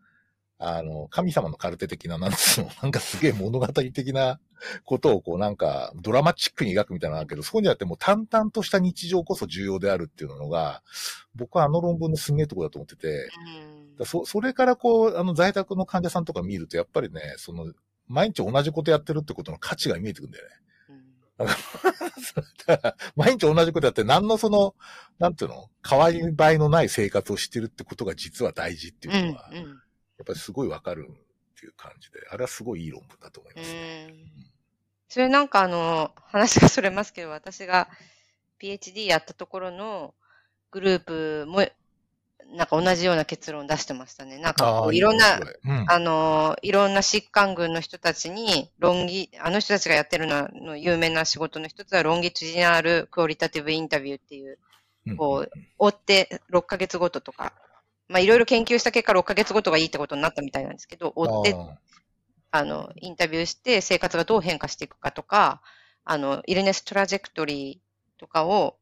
[0.59, 4.39] あの、神様のカルテ的な、なんつうの、 なんかすげえ物語的な
[4.85, 10.83] ことをこうなんかドラマチックに描くみたいなのだけど、そこにあってもう淡々とした日常こそ重要であるっていうのが、
[11.35, 13.29] 僕はあの論文のすげえところだと思ってて、
[13.99, 14.05] うん。
[14.05, 17.73] そ、それからこう、あの在宅の患者さんとか見ると、やっぱりね、その、
[18.07, 20.55] 毎日同じことやってるってことの価値が見えてくるんだよね。
[20.89, 21.03] うん
[22.65, 24.75] だから毎日同じことやって、何のその、
[25.19, 29.81] なんていうの、変わり映えのない生活をしてるってことが実は大事っていうのは、やうんうん
[30.23, 31.13] っぱりすごいわかるっ
[31.59, 34.07] ていう感じで、あれはすごいいい論文だと思いますね。
[34.09, 34.53] うん
[35.09, 37.87] それなんかあの、話がそれますけど、私が
[38.59, 40.15] PhD やったところの
[40.71, 41.63] グループも、
[42.53, 44.37] なんか同じような結論出してましたね。
[44.37, 45.85] なんかこああういろんないい、ねそれうん。
[45.89, 54.59] あの、いろんな疾患群の人たちに、論議、あの人たちがやってるのの有名な仕事の一つは、ロンギチュジナルクオリタティブインタビューっていう、
[55.07, 55.17] うん。
[55.17, 57.53] こう、追って6ヶ月ごととか、
[58.07, 61.77] まあいろいろ研究した結果6ヶ月ごとがいいってことになったみたいなんですけど、追ってあ
[62.51, 65.61] あの、インタビューして生活がどう変化していくかとか、
[66.05, 68.77] あの、イルネストラジェクトリーとかを、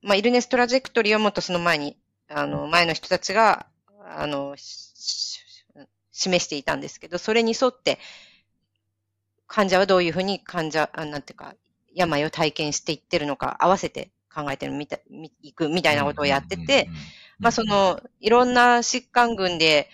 [0.00, 1.98] まあ、イルネストラジェクトリーはもっとその前に、
[2.34, 3.66] あの、前の人たちが、
[4.04, 4.56] あの、
[6.12, 7.98] 示していたんですけど、それに沿って、
[9.46, 11.54] 患者はどういうふうに患者、あなんていうか、
[11.94, 16.88] 病を体験していってるのか、合わせて考えてるみたい、みいくみたいなことをやってて、、
[17.38, 19.90] まあそ、の、いろんな疾患群で、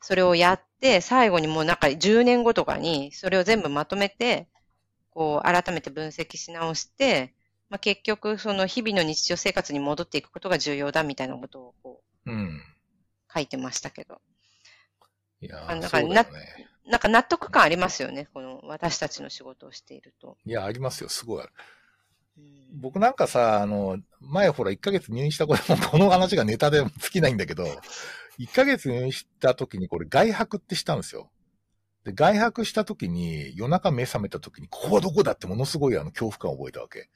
[0.00, 4.48] それをやって、最後にもうなんか10年後とかに、それを全部まとめて、
[5.10, 7.33] こう、改めて分析し直して、
[7.68, 12.60] まあ結局、その日々の日常生活に戻っていくことが重要だみたいなことをこううん。
[13.32, 14.20] 書いてましたけど。
[15.40, 16.08] いやあなんかね。
[16.86, 20.36] なんか納得感ありますよね、この私たちの仕事をしていると。
[20.44, 21.52] いや、ありますよ、すごいある。
[22.38, 27.64] うん僕なんかさ、あの、前ほら1ヶ月入院したこれもこの話がネタで尽きないんだけど、
[28.40, 31.30] 1ヶ月入院した時にこれ外泊ってしたんですよ。
[32.04, 37.08] で、外泊した時に夜中目覚めた時に、ここはどこだってものすごいあの恐怖感を覚えたわけ。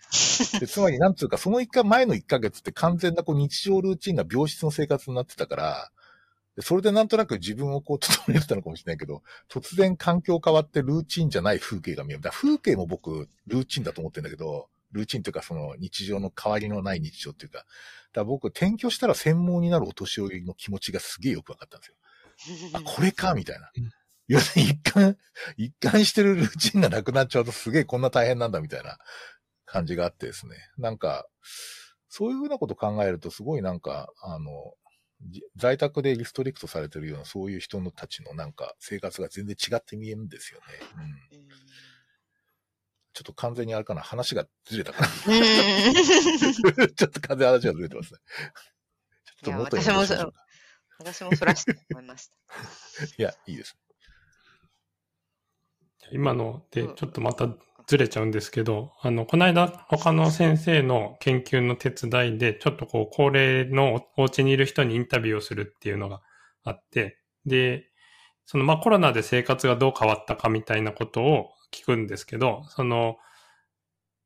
[0.58, 5.92] で つまりなんつうか、その1回前の1ヶ月って完全なこう日常ルーチンが病室の生活になってたから、
[6.56, 12.22] でそれでなんとなく自分をこう整えてたのかもしれないけど、突然環境変わってルーチンじゃない風景が見える。
[12.22, 17.66] だ風景も僕、ルーチンだと思ってるんだけど、ルーチンというかその日常の変わりのない日常っていうか、
[18.14, 21.94] だ僕転居したら専門になるお年寄りの気持ちがすげえよくわかったんですよ。
[22.72, 23.92] あ、これか、みたいなうん。
[24.28, 25.16] 要するに一貫、
[25.56, 28.98] 一貫してるルーチンがなくなっちゃうとすげえこんな大変なんだみたいな
[29.64, 30.56] 感じがあってですね。
[30.76, 31.26] なんか、
[32.08, 34.74] そういうふうなこと考えるとすごいなんか、あの、
[35.26, 40.66] じ在宅でリストリクトされてるようなそういう人のたちのなんか生活が全然違って見えるんですよね。
[40.94, 41.40] うん。
[41.40, 41.48] うん
[43.14, 45.08] ちょっと完全にあれかな、話がずれたかな。
[45.34, 45.42] うん
[46.94, 48.20] ちょっと完全に話がずれてますね。
[49.42, 50.44] ちょっと元にいや戻しましょうか
[50.98, 52.34] 私もそらして思いました。
[53.04, 53.76] いや、いいです。
[56.12, 56.94] 今のでうん。
[56.94, 57.48] ちょっとまた
[57.86, 66.20] ずれちゃうんですけど、あの、この間他の先生の研究の手伝いで、ちょっとこう、高齢のお家にいる人にインタビューをするっていうのが
[66.64, 67.86] あって、で、
[68.44, 73.16] そのまあコロナで生活がどう変わったかみたいなことを聞くんですけど、その、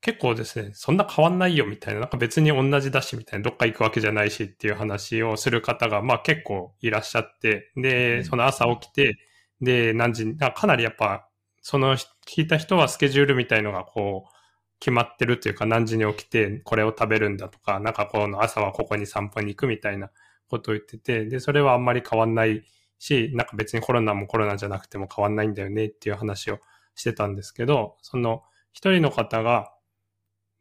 [0.01, 7.71] 結構ですね、そんな変わんないよみたいな、なんか別に同じだしみたいな、どっか行くわけじゃないしっていう話をする方が、まあ結構いらっしゃって、
[8.11, 8.25] うで、ん。
[8.25, 9.17] その朝起きて、
[9.61, 11.29] で、何時に、あかなりやっぱ、
[11.63, 14.33] その聞いた人はスケジュールみたいのがこう、
[14.81, 20.11] 決まってるというか何時に起きてこれを食べるんだとか、なんかこの朝はここに散歩に行くみたいな
[20.49, 22.65] ことを言ってて、で、それはあんまり変わんない
[22.99, 26.59] し、なんか別にコロナもコロナじゃなくても変わんないんだよねっていう話を
[26.97, 29.73] してたんですけど、その一人の方が、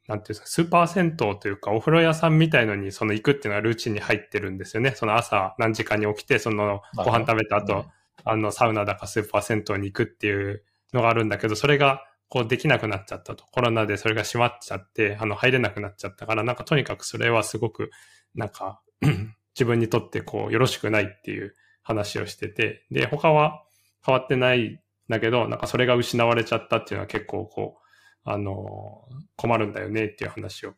[0.08, 4.92] なんていうんですか、スーパー銭湯というかお風呂屋さんみたいのにその行くっていうのがルーチンに入ってるんですよね。
[4.92, 7.86] その朝何時間に起きて、そのご飯食べた後、
[8.24, 13.44] あの、サウナだかスーパー銭湯に行くっていうのがあるんだけど、それがこうできなくなっちゃったと。
[13.52, 17.92] コロナでそれが閉まっちゃって、あの、入れなくなっちゃったから、なんかとにかくそれはすごく、
[18.36, 18.82] なんか、
[19.54, 23.64] 自分にとってこう、よろしくないっていう話をしてて、で、他は
[24.06, 27.82] 変わってないんだけど、なんかそれが失われちゃったっていうのは結構こう、
[28.24, 30.74] あの、困るんだよねっていう話を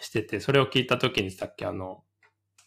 [0.00, 2.02] してて、それを聞いた時にさっきあの、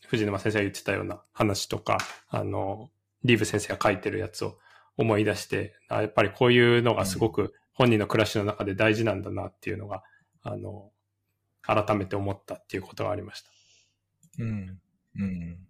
[0.08, 1.98] 藤沼先生が言ってたような話とか、
[2.30, 2.90] あの、
[3.24, 4.58] リーブ先生が書いてるやつを
[5.00, 10.04] 思い出して、あやっぱりこういうのがすごく本人の暮らしの中で大事なんだなっていうのが、
[10.44, 10.92] あの、
[11.62, 13.50] 改めて思ったっていうことがありました。
[14.40, 14.82] うん。
[15.16, 15.68] うん。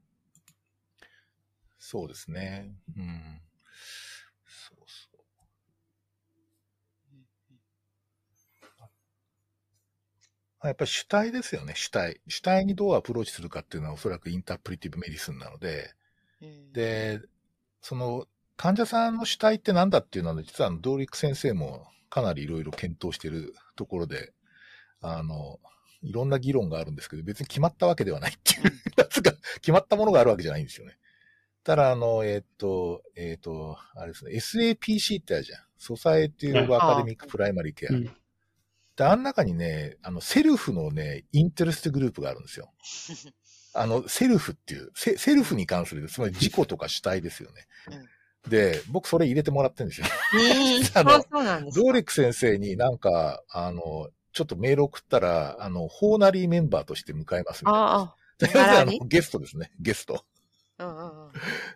[1.78, 2.72] そうですね。
[2.98, 3.42] うん。
[4.48, 5.10] そうそ
[10.64, 10.68] う。
[10.68, 12.20] やっぱり主体ですよね、主体。
[12.28, 15.94] 主体にどうアプローチするかっていうのはおそらく interpretive medicine なので、
[16.42, 17.22] うん、で、
[17.82, 18.26] その
[18.60, 24.34] 患者さんの主体って何だっていうのは、実はドーリック先生もかなりいろいろ検討しているところで、
[25.02, 25.62] あの、
[26.02, 28.72] いろんな議論があるんですけど、別に決まったわけではないっていう、
[29.10, 30.98] つか決まったものがあるわけじゃないんですよね。
[31.64, 35.64] ただ、あの、えっ、と、えっ、と、あれですね、SAPC ってあるじゃん。
[35.78, 37.94] Society of Academic Primary Care。
[37.94, 38.14] うん
[38.98, 42.74] で、あん中にね、あの、 self のね、 interest group があるんですよ。
[43.74, 47.66] あの、 self っていう、セ self に関する、つまり自己とか主体ですよね。
[48.48, 50.08] で、僕それ入れてもらってるんですよ。
[50.34, 50.84] うん。
[50.96, 51.84] あのそうなんですか？
[51.84, 57.80] ドーリック先生になんか、あの、ちょっとメール送ったら、あの、 honorary member として迎えますみたいな。
[57.80, 59.72] ああ、とりあの、ゲストですね。
[59.80, 60.24] ゲスト。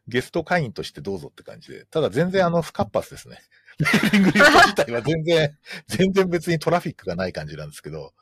[0.07, 1.85] ゲスト会員としてどうぞって感じで。
[1.85, 3.39] ただ全然あの、不活発ですね。
[3.79, 8.13] メーリングリスト自体は全然、全然別にトラフィックがない感じなんですけど、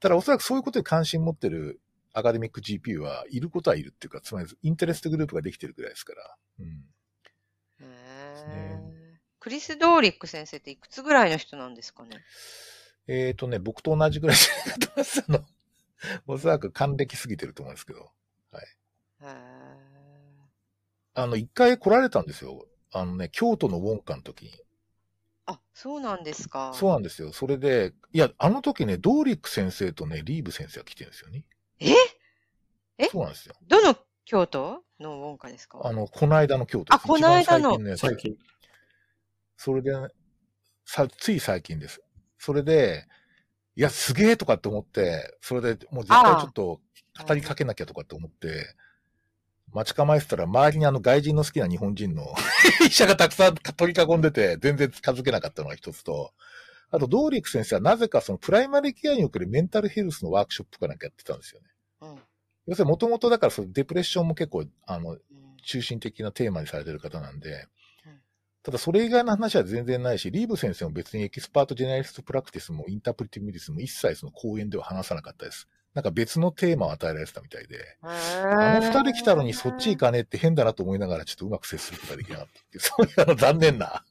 [0.00, 1.80] ただおそらくそういうことに関心持ってる
[2.12, 6.36] アカデミック GP はいることはいるっていうか、つまりインテレストグループができてるぐらいですから。
[6.60, 6.84] うん。
[8.42, 8.94] へねー
[9.40, 12.24] クリス・ドーリック先生っていくつぐらいの人なんですかね？
[13.06, 15.24] えっ、とね、僕と同じぐらいじゃないかと思います。
[15.28, 15.44] あの、
[16.26, 18.10] おそらく還暦過ぎてると思うんですけど。
[19.20, 19.94] へー
[21.16, 22.66] あの、一回来られたんですよ。
[22.92, 24.52] あのね、京都のウォンカの時に。
[25.46, 26.72] あ、そうなんですか。
[26.74, 27.32] そうなんですよ。
[27.32, 31.44] それで、いや、あの時ね、ドーリック先生とね、リーブ先生が来てるんですよね。
[31.78, 31.92] え？
[32.98, 33.08] え？
[33.08, 33.54] そうなんですよ。
[33.68, 35.80] どの京都のウォンカですか？
[35.82, 36.94] あの、この間の京都です。
[36.94, 38.36] あこの間の最近。
[39.56, 39.92] それで、
[40.84, 42.02] さ、つい最近です。
[42.38, 43.06] それで、
[43.76, 46.80] いや、すげえとかって思って、それでもう絶対ちょっと
[47.26, 48.74] 語りかけなきゃとかって思って、
[49.72, 52.32] 待ち構えてたら周りにあの外人の好きな日本人の
[52.86, 56.32] 医者がたくさん取り囲んでて、全然近づけなかったのが一つと、
[56.90, 61.68] あと、ドーリック先生はなぜかそのプライマリーケアにおけるメンタルヘルスのワークショップかなんかやってたんですよね。
[62.02, 62.18] うん
[62.66, 65.20] 要するにもともとだからその depression も結構、あの、うん。
[65.64, 67.66] 中心的なテーマにされてる方なんで
[68.06, 68.20] うん、
[68.62, 75.68] ただそれ以外の話は全然ないし、リーブ先生も別に expert generalist practice も interpretive medicine も一切その講演では話さなかったです。
[75.94, 84.04] なんか別のテーマを与えられてたみたいで、あの二人来たのにそっち行かねえって変だなと思いながらちょっとうまく接することができなかったっていう、そういうあの残念な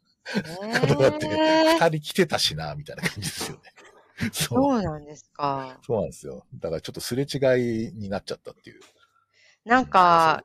[0.79, 3.61] ことがあって、 二人来てたしな、みたいな感じですよね。
[4.31, 4.55] そ。
[4.55, 5.79] そううなんですか。
[5.85, 6.45] そうなんですよ。
[6.55, 7.37] だからちょっとすれ違
[7.87, 8.81] いになっちゃったっていう。
[9.65, 10.43] なんか、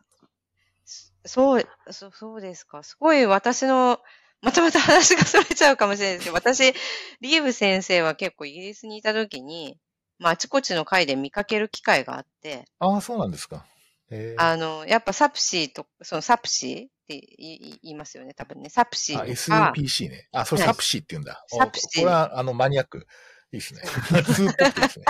[1.25, 2.83] そう、そそうですか。
[2.83, 4.01] すごい私の、
[4.41, 6.73] またまた話がそれちゃうかもしれないですけど、私、
[7.21, 9.79] リーブ先生は結構イギリスにいた時に、
[10.19, 13.67] まあ、あちこちの会で見かける機会があって、ああ、そうなんですか。
[14.11, 18.71] えー、あの、やっぱサプシーと、そのサプシーって言い言いますよね、多分ね。
[18.71, 20.29] サプシーあ、とか、SAPC ね。
[20.33, 21.45] あ、それはいサプシーって言うんだ。
[21.49, 23.07] サプシーおこれは、あの、マニアック。
[23.53, 23.81] いいですね。
[24.25, 25.05] 通っぽくてですね。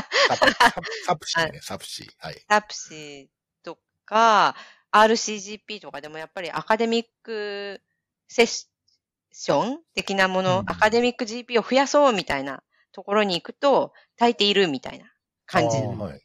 [1.06, 2.06] サプシーね、サプシー。
[2.18, 2.44] はい。
[2.48, 3.28] サプシー
[3.64, 4.54] とか、
[4.92, 7.82] RCGP とかでもやっぱりアカデミック
[8.28, 15.06] セッション的なもの、うんアカデミック GP を増やそうみたいなところに行くと、大抵いるみたいな
[15.46, 16.22] 感じはい。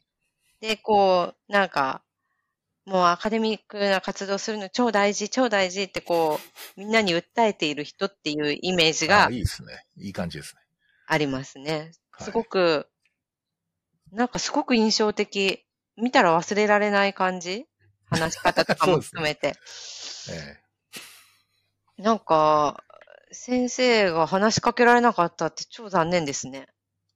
[0.60, 2.02] で、こう、なんか、
[2.86, 6.38] もうアカデミックな活動するの超大事、超大事ってこ
[6.76, 9.86] う、みんなに訴えている人っていうイメージがいいですね。
[9.96, 10.60] いい感じですね。
[11.06, 11.92] ありますね。
[12.18, 12.88] はいすごく、
[14.12, 15.64] なんかすごく印象的。
[15.96, 17.66] 見たら忘れられない感じ？
[18.10, 19.54] 話し方とかも含めて。
[20.30, 22.82] えなんか、
[23.30, 26.66] 先生が話しかけられなかったって超残念ですね。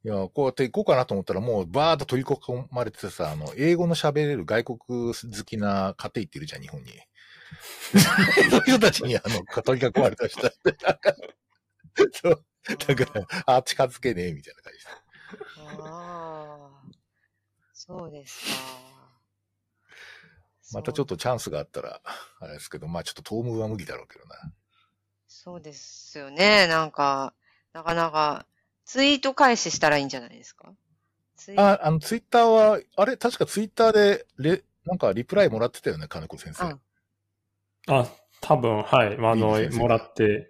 [0.05, 2.37] えいや、こうやって行こうかなと思ったら、もうバーッと取り囲
[2.71, 6.93] まれててさ、あの、英語の喋れる外国好きな家庭っているじゃん、日本に。
[8.51, 10.41] そういう人たちに、あの、取り囲まれた人
[12.13, 12.45] そう、
[12.87, 14.91] だから、あ、近づけねえ、みたいな感じで。
[15.57, 16.91] ああ、
[17.73, 18.53] そうですか。
[20.73, 22.01] またちょっとチャンスがあったら、
[22.41, 24.35] あれですけど、まあちょっと当分は無理だろうけどな。
[25.27, 26.67] そうですよね。
[26.67, 27.35] なんか、
[27.73, 28.47] なかなか、
[28.85, 30.75] ツイート開始したらいいんじゃないですか？
[31.37, 36.65] ツイーあ、あの、ツイッターは、あれ、確かツイッターで、レ、なんかリプライもらってたよね、金子先生。
[36.65, 36.79] あ
[37.89, 38.07] あ、
[38.41, 39.17] 多分、はい。
[39.17, 40.49] あのもらって、はい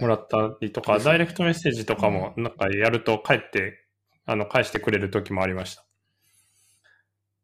[0.00, 3.84] もらったりとか、ダイレクトメッセージとかも、なんかやると帰って、
[4.26, 5.84] あの、返してくれる時もありました。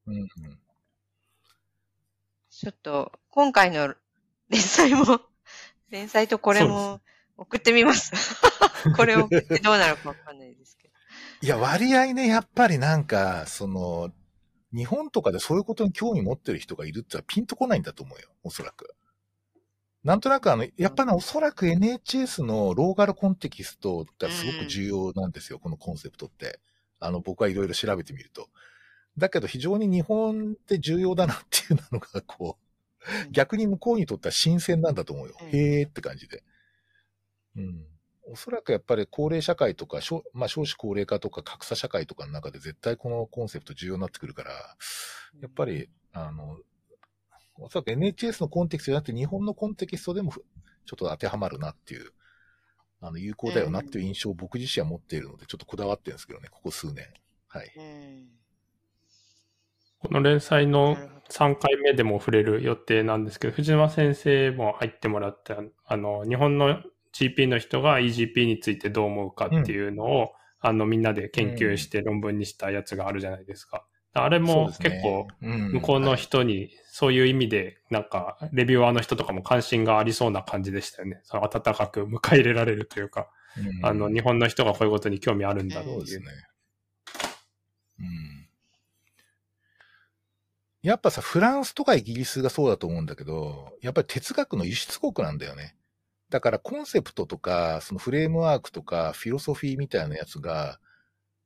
[0.07, 0.29] うんうん。
[2.51, 3.95] ちょっと、今回の
[4.49, 5.21] 連載も、
[5.91, 7.01] 連載とこれも
[7.37, 8.13] 送ってみます。
[8.97, 10.95] これを送ってどうなるかわかんないですけど。
[11.43, 14.13] いや、割合ね、やっぱりなんか、その、
[14.75, 18.95] 日本とかでそういうことに興味持ってる人がいるってのはピンとこないんだと思うよ、おそらく。
[20.03, 26.61] なんとなくあの、やっぱりおそらく NHS のローガルコンテキストがすごく重要なんですよ、このコンセプトって。
[26.99, 28.49] あの、僕はいろいろ調べてみると。
[29.19, 35.35] だけど非常に日本って重要だなっていうのが、こう、逆に向こうにとっては新鮮なんだと思うよ。
[35.41, 36.43] うんへーって感じで。
[37.57, 37.87] うん。
[38.33, 44.53] おそらくやっぱり高齢社会とか、少まあ、少子高齢化とか格差社会とかの中で絶対このコンセプト重要になってくるから、
[45.41, 46.59] やっぱり、あの、
[47.61, 50.41] おそらく NHS のコンテキストじゃなくて日本のコンテキストでもちょ
[50.95, 52.13] っと当てはまるなっていう、
[53.01, 57.07] あの、有効だよなっていう印象を僕自身は持っているので、ちょっとこだわってるんですけどね、ここ数年。
[57.49, 57.71] はい。
[59.99, 60.97] この連載の
[61.29, 65.55] 3回目でも触れる予定なんですけど、藤間先生も入ってもらって、
[65.85, 66.83] あの、日本の
[67.13, 73.87] GP の人が EGP についてどう思うかっていうのを、あの、みんなで研究して論文にしたやつがあるじゃないですか。
[74.13, 81.21] あれも結構、うん向こうのはい人にそういう意味で、なんか、レビュアーの人とかも関心がありそうな感じでしたよね。
[81.23, 85.95] その温かく迎え入れられるというか、うんあの、日本の人がこういうことに興味あるんだっていう。
[85.95, 86.27] そうですね。
[88.01, 88.49] うん。
[90.83, 95.77] やっぱさ、フランスとかイギリスがそうだと思うんだけど、やっぱり哲学の輸出国なんだよね。
[96.31, 100.81] だからコンセプトとか、そのフレームワークとか、フィロソフィーみたいなやつが、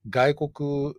[0.09, 0.95] 外国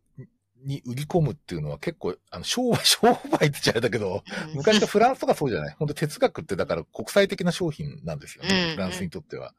[0.64, 8.72] に売り込むっていうのは結構、あの、商売、 商売って言っちゃうんだけど、昔のフランスとかそうじゃない本当哲学ってだから国際的な商品なんですようんね。
[8.74, 9.54] フランスにとっては。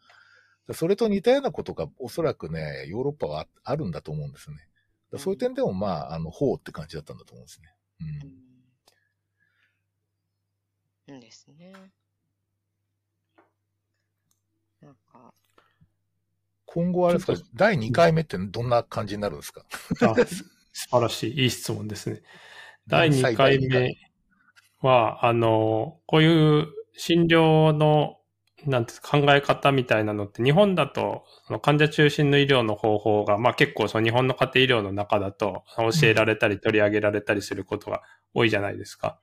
[0.72, 4.56] それと似たようなことがおそらくね、ヨーロッパはああるんだと思うんですね。
[5.18, 7.72] そういう点でもまあ、あの、法って感じだったんだと思うんですね。
[8.00, 8.08] うん。
[8.08, 8.10] う
[11.12, 11.14] ん。
[11.14, 11.72] うんですね。
[14.80, 15.32] なんか、
[16.66, 17.34] 今後はあれですか？
[17.54, 19.64] 第2回目ってどんな感じになるんですか？
[20.02, 20.14] あ
[20.76, 21.44] 素晴らしい。
[21.44, 22.20] いい質問ですね。
[22.86, 23.96] 第2回目
[24.82, 28.18] は、あの、こういう診療の、
[28.66, 38.02] なんて考え方みたいなのって、日本だと、その患者中心の医療の方法が、まあ結構その日本の家庭医療の中だと教えられたり取り上げられたりすることが
[38.34, 39.18] 多いじゃないですか。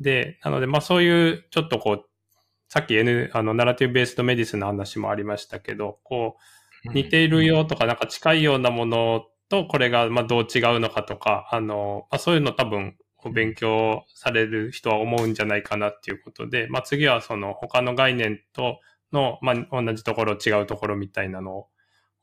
[0.00, 2.04] で、なのでまあそういうちょっとこう、
[2.68, 6.36] さっき N、あの、ナラティブベースドメディスの話もありましたけど、こ
[6.86, 18.78] う、似ているよとか、なんか近いようなものと、これがまあどう違うのかとか、あの、まあ、そういうの多分、お勉強される人は思うんじゃないかなっていうことで、まあ、次はその他の概念と
[19.12, 21.66] の、まあ、同じところ、違うところみたいなの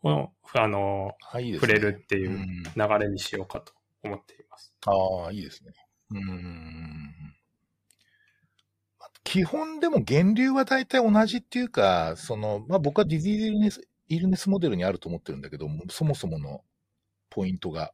[0.03, 1.55] を、あの、はい、ね。
[1.55, 3.73] 触れるっていううん流れにしようかと
[4.03, 4.73] 思っています。
[4.85, 5.73] ああ、いいですね。
[6.11, 7.35] うん。
[9.23, 16.61] 基本でも源流は大体同じっていうか、その、まあ僕はディズニーイルネス、モデルにあると思ってるんだけども、そもそもの
[17.35, 17.91] ポイントが。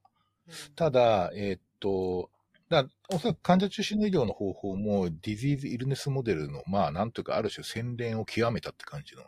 [0.75, 2.29] ただ、えーっと、
[2.69, 9.23] だおそらく患者中心の医療の方法もディジーズ・イルネスモデルの、まあなんというかある種洗練を極めたって感じの、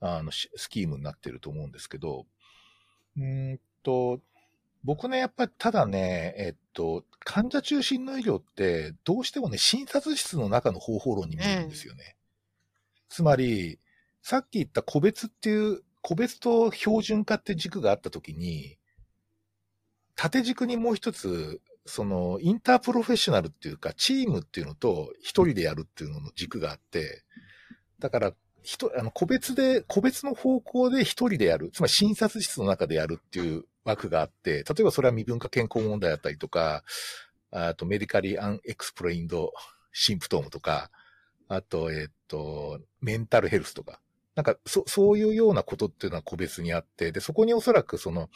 [0.00, 2.26] あの、しスキームになってると思うんですけど、
[3.16, 4.20] うーんと、
[4.84, 12.16] 僕ね、やっぱりただね、えっと、患者中心の医療って、どうしてもね、診察室の中の方法論に見えるんですよね。
[13.08, 13.78] つまり、
[14.22, 18.78] さっき言った個別っていう、個別と標準化って軸があったときに、
[20.22, 27.24] 縦軸にもう一つ、その、インタープロフェッショナルっていうか、チームっていうのと、一人でやるっていうのの軸があって、
[27.98, 31.72] だから、人、あの、個別で、個別の方向で一人でやる。
[31.72, 36.84] つまり診察室の中でやるっていう枠があって、例えばそれは未分化健康問題だったりとか、
[37.50, 39.52] あとメディカリアンエクスプレインド
[39.92, 40.92] シンプトームとか、
[41.48, 44.00] あと、えっと、メンタルヘルスとか。
[44.36, 48.30] なんか、そ、そういうようなことっていうのは個別にあって、で、そこにおそらくその、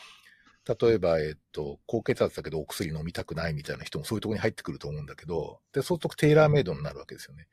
[0.66, 7.46] 例えば、えっと、高血圧だけどお薬飲みたくないみたいな人もそういうところに入ってくると思うんだけど、で、そうするとテイラーメイドになるわけですよね。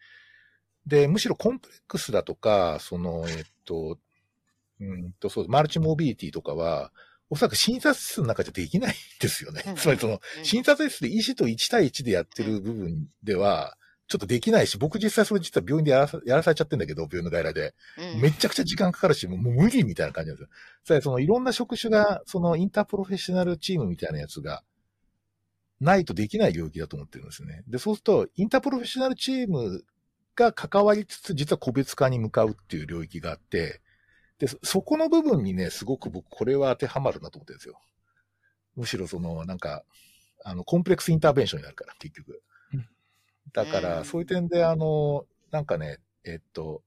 [0.87, 3.97] で、むしろコンプレックスだとか、その、えっと、
[4.79, 6.91] うんと、そう、マルチモビリティとかは、
[7.29, 9.75] おそらく診察室の中じゃできないんですよねうん。
[9.75, 13.77] つまりその、うん診察室で医師と1対1でやってる部分では、
[14.13, 17.73] ちょっとできないし、僕実際それ実は病院でやらさやらされちゃってんだけど、病院の外来で。
[17.97, 20.49] うんめちゃくちゃ時間かかるし、もう無理みたいな感じなんですよ。
[20.83, 24.61] それそのいろんな職種が、そのインタープロフェッショナルチームみたいなやつが、
[25.81, 27.63] ないとできない領域だと思ってるんですよね。
[27.67, 29.83] で、そうすると、インタープロフェッショナルチーム
[30.35, 33.81] が関わりつつ、実は個別化に向かうっていう領域があって、
[34.37, 37.81] で、そそこの部分にね、すごく僕、これは当てはまるなと思ってるんですよ。
[38.75, 39.83] むしろその、なんか、
[40.43, 42.37] あの、 complex intervention になるから、結局うん。
[43.51, 44.05] だから、うん。
[44.05, 46.83] そういう点で、あの、なんかね、えっと、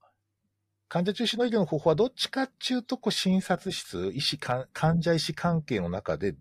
[0.88, 6.36] 患者中心の医療の方法はどっちかっていうと、こう、診察室、医師か、患者医師関係の中で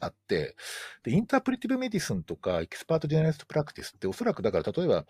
[0.00, 0.54] あって、
[1.02, 5.04] で、 interpretive medicine とか、 expert generalist practice って、おそらくだから、例えば、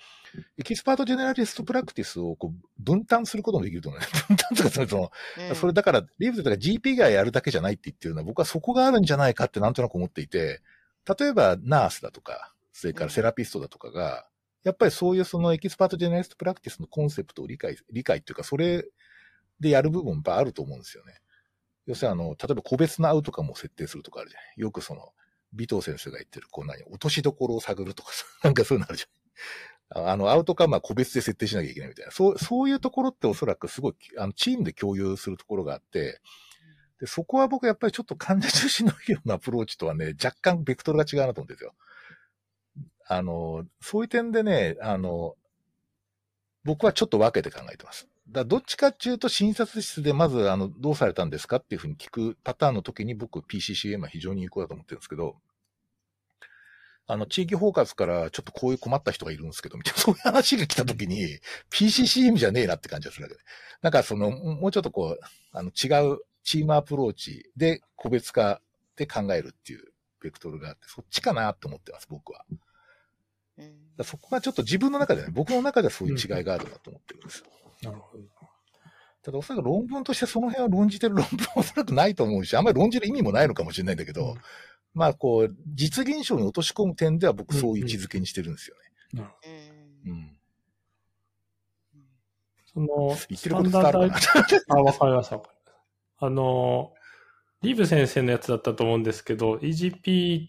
[0.57, 4.00] expert generalist practice をこう分担することもできると思う。
[4.00, 4.06] ね。
[4.28, 5.11] 分担とか、その、その
[5.50, 5.56] うん。
[5.56, 10.62] それだから、リーブズとか GP がやるだけじゃないって言ってるのは、僕はそこがあるんじゃないかってなんとなく思っていて、
[11.18, 14.26] 例えば、ナースだとか、それからセラピストだとかが、
[14.64, 18.84] やっぱりそういうその expert generalist practice のコンセプトを理解、理解っていうか、それ
[19.61, 21.20] でやる部分やっぱあると思うんですよね。
[21.86, 24.54] 要するにあの、例えば個別のアウトカムを設定するとかあるじゃない。
[24.56, 25.00] よくその、
[25.54, 30.09] 尾藤先生が言ってる、こう何、落としどころを探るとかさ、 なんかそういうのあるじゃん。
[30.09, 32.12] あの、アウトカムは個別で設定しなきゃいけないみたいな。
[32.12, 36.20] そう、そういうところっておそらくすごい、あの、チームで共有するところがあって、
[37.00, 41.74] で、そこは僕やっぱりちょっと患者中心のようなアプローチとはね、若干ベクトルが違うなと思うんですよ。
[43.09, 45.34] あの、そういう点でね、あの、
[46.64, 48.06] 僕はちょっと分けて考えてます。
[48.30, 55.36] だどっちかっていうと、診察室でまず、あの、どうされたんですかっていうふうに聞くパターンの時に僕、PCCM は非常に有効だと思ってるんですけど、
[57.06, 61.38] あの、地域包括からちょっとこういう困った人がいるんですけど、みたいな、 そういう話が来た時に、
[61.70, 63.40] PCCM じゃねえなって感じがするわけで。
[63.80, 65.20] なんかその、もうちょっとこう、
[65.52, 68.61] あの、違うチームアプローチで個別化
[68.96, 69.84] で考えるっていう
[70.20, 72.44] ベクトルがあって、そっちかなと思ってます、僕は。
[74.04, 77.46] そこがちょっと自分の中でね、僕の中ではそういう違いがあるなと思ってるんですよ。
[77.82, 78.24] なるほど。
[79.22, 84.38] ただおそらく論文としてその辺は論じてる論文はおそらくないと思うし、あんまり論じる意味もないのかもしれないんだけど、うん、
[84.94, 88.76] まあこう、実現象に落とし込む点では僕そういう位置づけにしてるんですよ
[89.14, 89.24] ね。
[90.04, 90.36] うん、うん。
[92.72, 94.20] その、言ってること伝わるか
[94.68, 94.76] な？
[94.78, 95.42] あ、わかりました。
[96.20, 96.94] あの、
[97.62, 100.48] リブ先生のやつだったと思うんですけど、EGP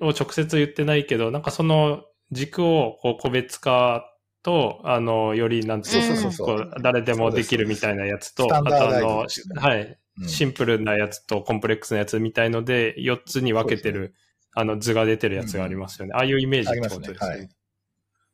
[0.00, 4.10] を直接言ってないけど、なんかその軸をこう個別化
[4.42, 9.26] と、あの、より、なんつうか、誰でもできるみたいなやつと、あとあの、
[9.56, 14.14] はい、シンプルなやつとコンプレックスなやつみたいので、4つに分けてる、
[14.54, 16.12] あの図が出てるやつがありますよね。
[16.14, 17.28] ああいうイメージってことですね。
[17.28, 17.48] はい。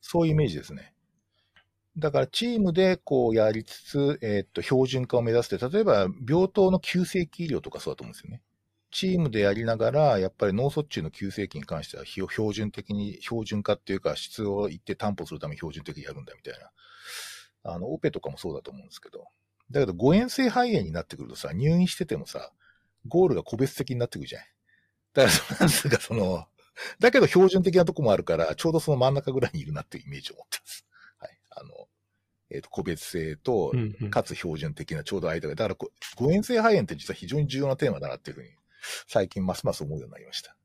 [0.00, 0.94] そういうイメージですね。
[1.96, 8.42] だからチームでこうやりつつ、えっ、と、標準化を目指して、例えば病棟の急性期医療とかそうだと思うんですよね。
[8.90, 16.54] チームでやりながら、やっぱり脳卒中の急性期に関しては、標準的に、標準化っていうか、質を一定担保するために標準的にやるんだみたい
[17.64, 17.72] な。
[17.74, 19.26] あの、オペとかもそうだと思うんですけど。
[19.70, 22.52] だけど、誤嚥性肺炎になってくるとさ、入院しててもさ、
[23.06, 24.42] ゴールが個別的になってくるじゃん。
[25.12, 26.46] だから、なんつうか、その、
[27.00, 30.86] だけど標準的なとこもあるから、ちょうどその真ん中ぐらいにいるなっていうイメージを持ってます。
[31.18, 31.38] はい。
[31.50, 31.88] あの、
[32.50, 33.74] えっ、ー、と、個別性と、
[34.10, 38.50] かつ標準的なちょうど間が、だから、誤嚥性肺炎って実は非常に重要なテーマだなっていうふうに
[39.06, 40.56] 最近ますます思うようになりました。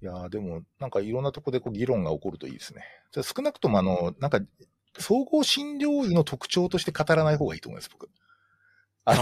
[0.00, 2.82] いやでも、なんかいろんなとこでこう議論が起こるといいですね。
[3.12, 4.40] じゃ少なくともあの、なんか、
[4.98, 8.08] 総合診療医の特徴として語らない方がいいと思います、僕。
[9.04, 9.16] あ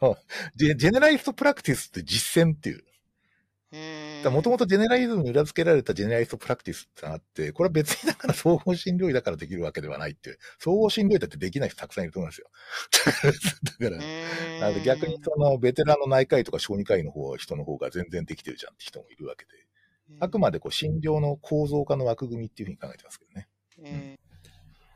[0.00, 0.16] の、
[0.56, 2.84] generalist practice って実践っていう。
[4.30, 12.48] もともと generalism に裏付けられた generalist practice ってあって、これは別にだから総合診療医だからできるわけではないっていう、総合診療医だってできない人たくさんいると思うんですよ。
[13.80, 13.96] だか
[14.60, 19.50] ら、逆にそのベテランの内科医とか小児科医の方人の方が全然できてるじゃんって人もいるわけで、
[20.20, 23.48] あくまでこう診療の構造化の枠組みっていうふうに考えてますけどね。
[23.78, 24.18] うん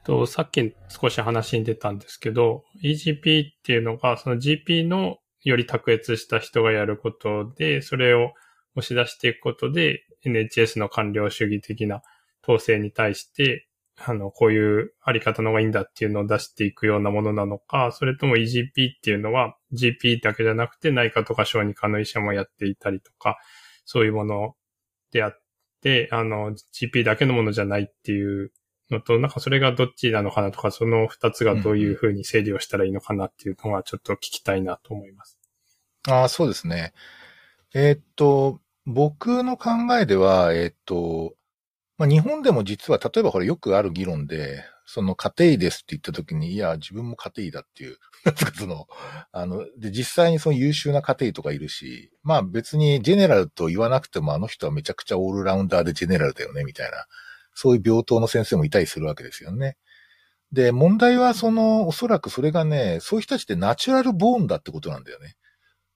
[0.07, 8.33] と、さっき少し話に出たんですけど、EGP っていうのが、その GP のより卓越した人がやることで、それを
[8.77, 12.03] 押し出していくことで、NHS の官僚主義的な
[12.43, 13.67] 統制に対して、
[13.99, 23.39] あの、こういうあり方の方がいいんだっていうのを出していくようなものなのか、それとも EGP っていうのは GP だけじゃなくて内科とか小児科の医者もやっていたりとか、
[23.87, 24.55] そういうもの
[25.13, 25.41] であっ
[25.81, 28.53] て、あの、GP だけのものじゃないっていう
[28.91, 35.39] のと、なんかそれがどっちなのかなとか、その二つがどういうふうに整理をしたらいいのかなっていうのがちょっと聞きたいなと思います。
[36.09, 36.93] ああ、そうですね。
[37.75, 41.35] えー、っと、僕の考えでは、えっ、と、
[41.99, 47.99] まあ、日本でも実は、例えばこれよくある議論で、その家庭ですって言った時に、いや、自分も家庭だっていう、
[48.57, 48.87] その、
[49.33, 57.07] あの、で、実際にその優秀な家庭とかいるし、まあ別にジェネラルと言わなくてもあの人はめちゃくちゃオールラウンダーでジェネラルだよね、みたいな、
[57.55, 59.77] そういう病棟の先生もいたりするわけですよね。
[60.53, 65.35] で、問題はその、おそらくそれがね、そういう人たちってナチュラルボーンだってことなんだよね。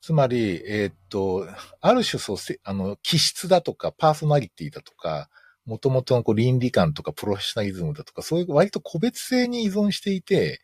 [0.00, 1.46] つまり、えー、っと、
[1.80, 5.28] ある種そう、あの、気質だとか、パーソナリティだとか、
[5.66, 10.60] もともとのこう倫理観とかプロフェッショナリズムだとか、そういう割と個別性に依存していて、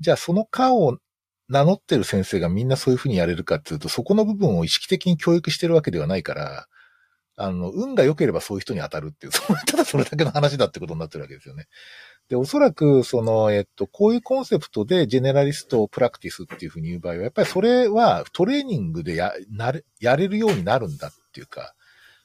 [0.00, 0.98] じゃあその科を
[1.48, 6.68] 名乗ってる先生がみんなそういうふうにやれるかっていうと、そこの部分を意識的に教育してるわけではないから、
[7.36, 9.32] あの、運が良ければそういう人に当たるっていう、
[9.66, 11.66] ただそれだけの話だってことになってるわけですよね。
[12.28, 21.74] で、おそらく、その、えっと、こういうコンセプトでジェネラリストプラクティスっていうふうに言う場合は、やっぱりそれはトレーニングでや、なれ、やれるようになるんだっていうか、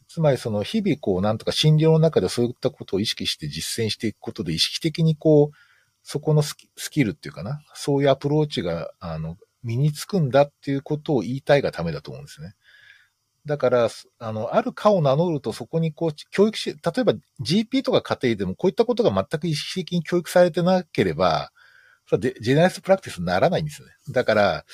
[0.08, 5.58] つまりその日々こうなんとか診療の中でそういったことを意識して実践していくことで意識的にこう、
[6.04, 6.56] そこのス
[6.90, 12.56] キルっていうかな、そういうアプローチが、あの、身につくんだっていうことを言いたいがためだと思うんですね。
[13.46, 13.90] だから、
[14.20, 21.52] あの、ある科を名乗るとそこにこう、教育し、例えば GP とか家庭でもこういったことが全く意識的に教育されてなければ、
[22.08, 23.94] それ generalist practice にならないんですよね。
[24.10, 24.66] だから、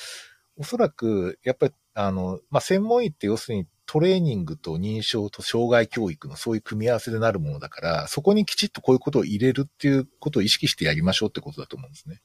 [0.56, 12.20] おそらく、やっぱり、あの、まあ、専門医って要するにトレーニングと認証と生涯教育のそういう組み合わせでなるものだから、そこにきちっとこういうことを入れるっていうことを意識してやりましょうってことだと思うんですね。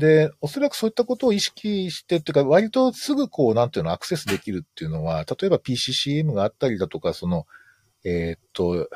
[0.00, 7.46] で、おそらくそういったことを意識してっていうか、割とすぐこう、なんていうの、アクセスできるっていうのは、例えば PCCM があったりだとか、その、
[8.04, 8.88] えー、っと、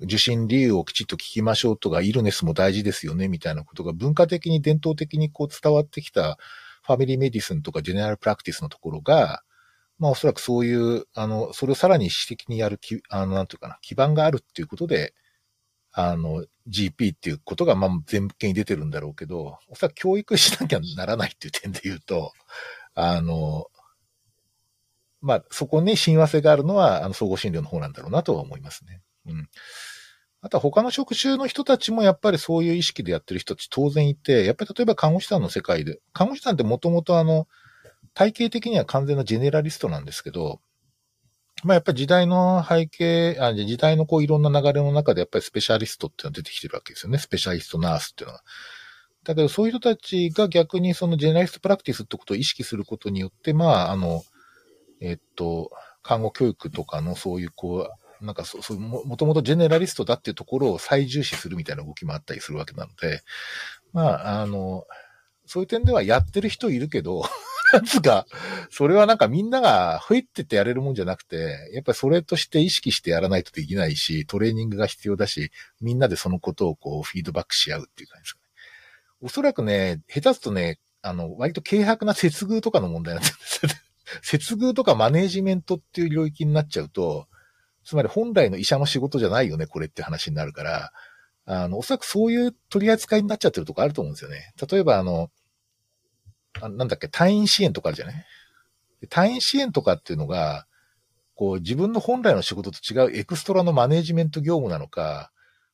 [0.00, 6.38] 受信理由をきちっと聞きましょうとか、 illness も大事ですよね、みたいなことが文化的に伝統的にこう伝わってきた
[6.82, 9.42] family medicine とか general practice のところが、
[9.98, 15.14] まあおそらくそういう、あの、それをさらに指摘にやる、あの、なんていうかな、基盤があるっていうことで、
[15.92, 22.32] あの、GP っていうことが、まあ、全件に出てるんだろうけど、おそらく教育しなきゃならないっていう点で言うと、
[22.94, 23.66] あの、
[25.20, 29.02] まあ、そこに親和性があるのは、あの、総合診療の方なんだろうなとは思いますね。
[29.26, 29.48] うん。
[30.40, 37.46] あとは他の職種の人たちもやっぱりそういう意識でやってる人たち当然いて、やっぱり例えば看護師さんの世界で、看護師さんってもともとあの、
[38.14, 40.60] 体系的には完全なジェネラリストなんですけど、
[41.64, 47.18] まあやっぱり時代の背景、あ時代のこういろんな流れの中でやっぱりスペシャリストっていうのが出てきてるわけですよね。
[47.18, 48.42] specialist nurse っていうのは。
[49.24, 54.22] だけどそういう人たちが逆にその generalist practice ってことを意識することによって、まああの、
[55.00, 55.70] えっと、
[56.02, 57.88] 看護教育とかのそういうこ
[58.20, 63.22] う、なんかそう、そうも、もともとジェネラリストだっていうところを再重視するみたいな動きもあったりするわけなので、
[63.92, 64.84] まあ、あの、
[65.46, 67.24] そういう点ではやってる人いるけど、
[67.80, 68.26] つか、
[68.70, 75.50] それはなんかみんながふいっててやれるもんじゃなくて、やっぱりそれとして意識してやらないとできないし、トレーニングが必要だし、
[75.80, 78.44] みんなでそのことをこうフィードバックし合うっていう感じですかね。
[79.22, 83.70] おそらくね、下手すとね、あの、割と軽薄な接遇とかの問題なんですよ。
[84.22, 87.28] 接遇とかマネージメントっていう領域になっちゃうと、
[87.84, 90.92] つまり本来の医者の仕事じゃないよね、これって話になるから、
[91.44, 94.52] あの、おそらくそういう取り扱いになっちゃってるとこあると思うんですよね。
[94.70, 95.30] 例えばあの、
[96.60, 98.14] あなんだっけ、退院支援とかあるじゃない？
[99.08, 100.66] 退院支援とかっていうのが、
[101.34, 105.32] こう自分の本来の仕事と違うエクストラのマネジメント業務なのか、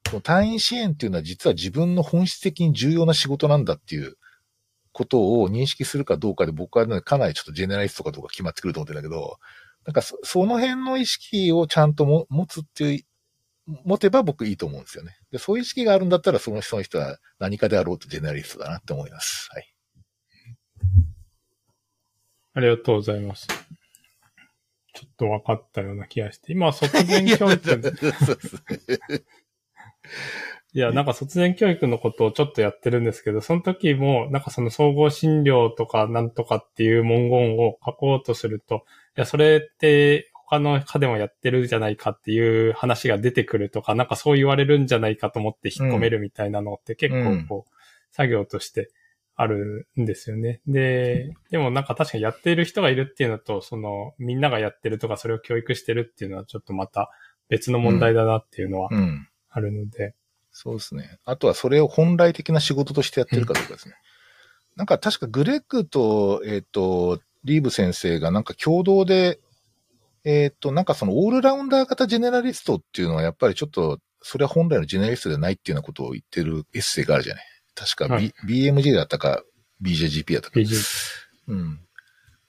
[0.08, 4.14] この退院支援っていうのは実は自分の本質的に重要な仕事なんだっていう
[4.92, 9.38] ことを認識するかどうかで僕はね、かなりちょっとジェネラリストとかどうか決まってくると思ってんだけど、
[9.84, 13.04] なんかそその辺の意識をちゃんとも持つっていう、
[13.84, 15.18] 持てば僕いいと思うんですよね。
[15.30, 19.48] でそういう意識があるんだったらその人の人は何かであろうとジェネラリストだなって思います。
[19.52, 19.74] はい。
[22.54, 23.46] ありがとうございます。
[24.94, 26.52] ちょっと分かったような気がして。
[26.52, 27.82] 今、卒前教育。
[30.74, 38.84] いや、なんか卒前教育のことをちょっとやってるんですけど、その時も、なんかその総合診療とかなんとかっていう文言を書こうとすると、
[39.16, 47.72] いや、それって他の科でもやってるじゃないかっていう話が出てくるとか、なんかそう言われるんじゃないかと思って引っ込めるみたいなのって結構こう、
[48.10, 48.90] 作業として
[49.40, 50.60] あるんですよね。
[50.66, 57.08] で、でもなんか確かにやっている人がいるっていうのと、そのみんながやってるとかそれを教育してるっていうのはちょっとまた
[57.48, 58.90] 別の問題だなっていうのは
[59.48, 59.98] あるので。
[59.98, 60.14] うんうん、
[60.50, 61.20] そうですね。
[61.24, 63.94] あとはそれを本来的な仕事としてやってるかどうかですね。
[64.74, 69.38] うん、なんか確かグレッグと、えっ、ー、と、リーブ先生がなんか共同で、
[70.24, 77.44] えっ、ー、と、なんかそのオールラウンダー型ジェネラリストっていうのはやっぱりちょっと、それは本来のジェネラリストではないっていうようなことを言ってるエッセイがあるじゃない。
[77.78, 79.42] 確か、B はい、BMG だったか、
[79.82, 80.60] BJGP だったか。
[81.48, 81.80] うん。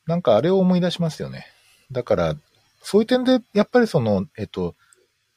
[0.08, 1.46] なんかあれを思い出しますよね。
[1.92, 2.36] だから、
[2.82, 4.76] そういう点で、やっぱりその、えっと、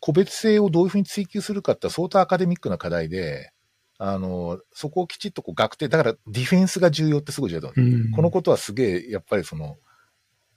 [0.01, 3.53] 個別性をどういうふうに追求するかって相当アカデミックな課題で、
[3.99, 8.11] あの、そこをきちっとこう学定、だからディフェンスが重要ってすごい重要だと思う。
[8.17, 9.77] このことはすげえ、やっぱりその、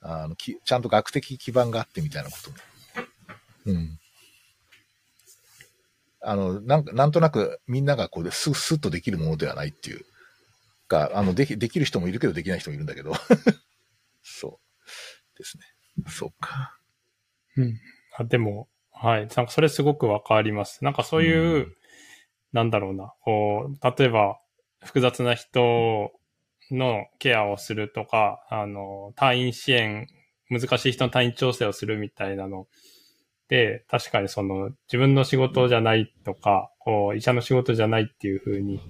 [0.00, 2.50] あのき、ちゃんと学的基盤があってみたいなこと。
[3.70, 3.98] うん。
[6.26, 10.04] あの、なんか、なんとなくみんながこうでスッスッとできるものではないっていう
[10.88, 13.12] か、あの、でき、できる人もいるけどできない人もいるんだけど。
[14.22, 14.60] そ
[15.34, 15.64] うですね。
[16.08, 16.78] そうか。
[17.56, 17.80] うん。
[18.16, 19.20] あ、でも、はい。
[19.20, 20.84] なんかそれすごくわかります。
[20.84, 21.76] なんかそういう、うん、
[22.52, 24.40] なんだろうな、こう、例えば、
[24.82, 26.12] 複雑な人
[26.70, 30.08] のケアをするとか、あの、退院支援、
[30.50, 32.70] 難しい人の退院調整をするみたいなの、で、
[33.88, 38.80] 確かにその自分の仕事じゃないとか、こう医者の仕事じゃないっていうふうに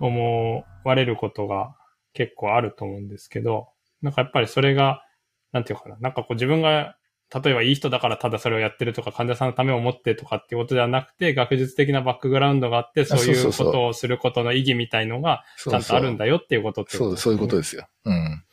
[0.00, 1.74] 思われることが
[2.12, 3.68] 結構あると思うんですけど、
[4.02, 5.04] なんかやっぱりそれが、
[5.52, 6.96] なんていうかな、なんかこう自分が
[7.42, 17.88] 例えばいい人だからただそれをやってるとか、患者さんのためを思ってとかっていうことではなくて、学術的なバックグラウンドがあって、そういうこそうそうそうとをすることの意義みたいのが、ちゃんとあるんだよっていうことってそう、そういうことでですよ。
[18.04, 18.44] うん。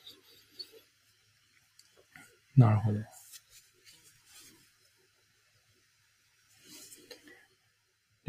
[2.55, 2.59] す。
[2.59, 2.99] なるほど。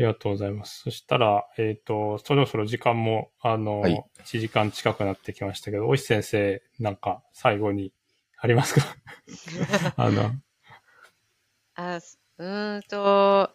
[0.01, 0.80] りがとうございます。
[0.80, 7.92] そしたら、えっ、と、そろそろ時間も、あの、はい1時間近くなってきましたけど、大石先生、なんか、最後に、
[8.38, 8.96] ありますか？
[9.96, 10.30] あの、
[11.74, 13.51] あ、すうーんと、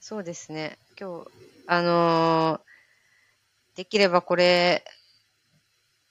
[0.00, 0.78] そうですね。
[0.98, 1.30] 今日、
[1.66, 2.72] あのー
[3.74, 4.84] できればこれ、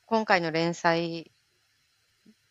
[0.07, 1.31] 今回の連載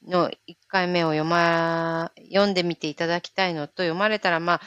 [0.06, 4.60] の1回目を読ま、読んでみていただきたいのと、読まれたら、まあ、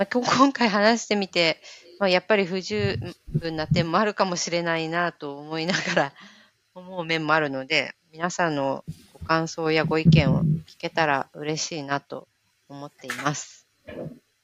[0.00, 1.60] まあ、今日 今回話してみて、
[1.98, 2.98] まあ、やっぱり不十
[3.28, 6.12] 分な点もあるかもしれないなと思いながら
[6.74, 8.82] 思う面もあるので、皆さんの
[9.12, 12.26] ご感想やご意見を聞けたら嬉しいなと
[12.68, 13.66] 思っています。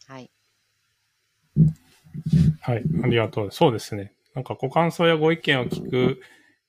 [0.07, 0.31] はい。
[2.61, 3.51] はい、ありがとう。
[3.51, 4.13] そうですね。
[4.35, 6.21] なんかご感想やご意見を聞く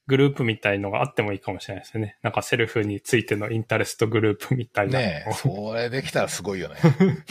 [0.07, 2.17] グループみたいのがあってもいいかもしれないですね。
[2.21, 4.99] なんかセルフについての interest group みたいな。
[4.99, 6.75] ねえ、 それできたらすごいよね。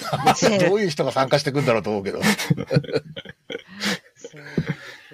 [0.68, 2.20] どういう人が参加してくんだろうと思うけど。
[2.20, 2.24] グ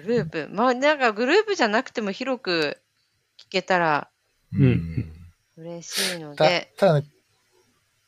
[0.05, 0.49] ループ。
[0.51, 2.81] まあ、なんかグループじゃなくても広く
[3.39, 4.09] 聞けたら
[4.53, 5.13] うん
[5.57, 7.05] 嬉しいのたで、ただね、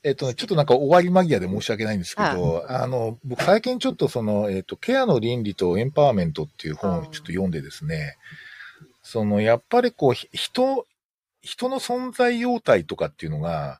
[0.03, 8.17] えっとね、ちょっとなんか終わり間際で申し訳ないんですけど、あの、僕最近ちょっとその、えっと、ケアの倫理とエンパワーメントっていう本をちょっと読んでですね、
[9.07, 10.83] その、やっぱりこう、ひ人、
[11.43, 13.79] 人の存在様態とかっていうのが、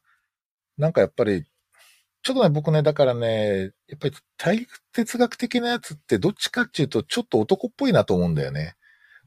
[0.78, 1.45] なんかやっぱり、
[2.21, 8.76] ちょっとね、僕ね、だからね、やっぱり体哲学的なやつってどっちかっていうと、ちょっと男っぽいなと思うんだよね。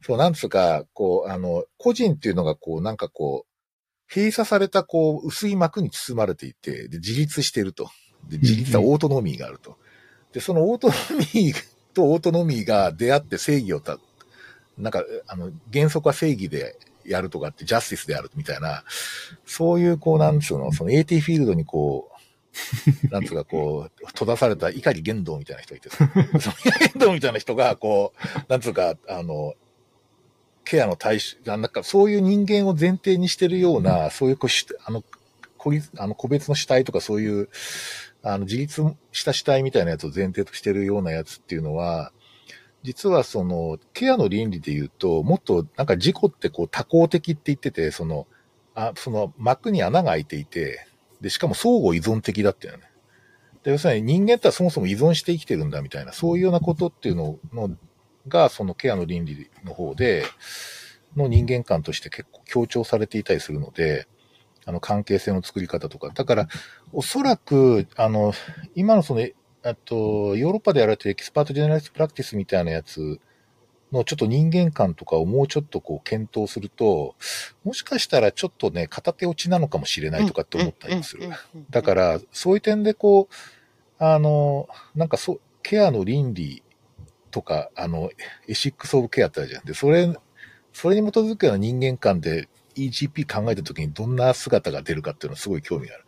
[0.00, 7.90] そう、なんつうか、こう、あの、個人っていうのがこう、なんかこう、閉鎖されたこう、薄い膜に包まれていて、で、自立していると。
[8.28, 9.76] で、自立したオートノミーがあると。
[10.32, 10.94] で、そのオートノ
[11.34, 11.54] ミー
[11.92, 13.98] とオートノミーが出会って正義をた、
[14.78, 18.84] なんか、あの、原則は正義でやるとかって、ジャスティスであるみたいな、
[19.46, 22.18] そういう、こう、なんつうの、その AT フィールドにこう、
[23.10, 29.54] なんつうか、こう、閉ざされた怒り言動みたいな人がいて、 その怒り言動みたいな人が、こう、なんつうか、あの、
[30.64, 35.02] ケアの対象、なんかそういう人間を前提にしてるような、そういうこう主あの、
[35.98, 37.48] あの個別の主体とかそういう、
[38.22, 42.12] あの、自立した主体みたいなやつを前提としてるようなやつっていうのは、
[42.82, 48.26] 実はその、ケアの倫理で言うと、もっとなんか事故ってこう多項的って言ってて、その、
[48.74, 50.86] あ、その膜に穴が開いていて、
[51.20, 52.84] で、しかも相互依存的だっていうのね。
[53.64, 57.70] で、要するに人間ってはそもそも依存して生きてるんだみたいな、そういうようなことっていうのの
[58.28, 60.24] が、そのケアの倫理の方で、
[61.16, 64.06] の人間観として結構強調されていたりするので、
[64.64, 66.10] あの関係性の作り方とか。
[66.10, 66.48] だから、
[66.92, 68.32] おそらく、あの、
[68.74, 69.26] 今のその、
[69.68, 73.20] あと、ヨーロッパでやられてる expert generalist practice みたいなやつ
[73.92, 77.14] のちょっと人間観とかをもうちょっとこう検討すると、
[77.64, 81.28] もしかしたらちょっとね、片手落ちなのかもしれないとかって思ったりする。
[81.70, 83.34] だから、そういう点でこう、
[83.98, 86.62] あの、なんかそう、ケアの倫理
[87.30, 88.10] とか、あの、
[88.46, 89.64] ethics of care ってあるじゃん。
[89.64, 90.14] で、それ、
[90.72, 96.04] それに基づくような人間観で EGP 考えたときにどんな姿が出るかっていうのはすごい興味がある。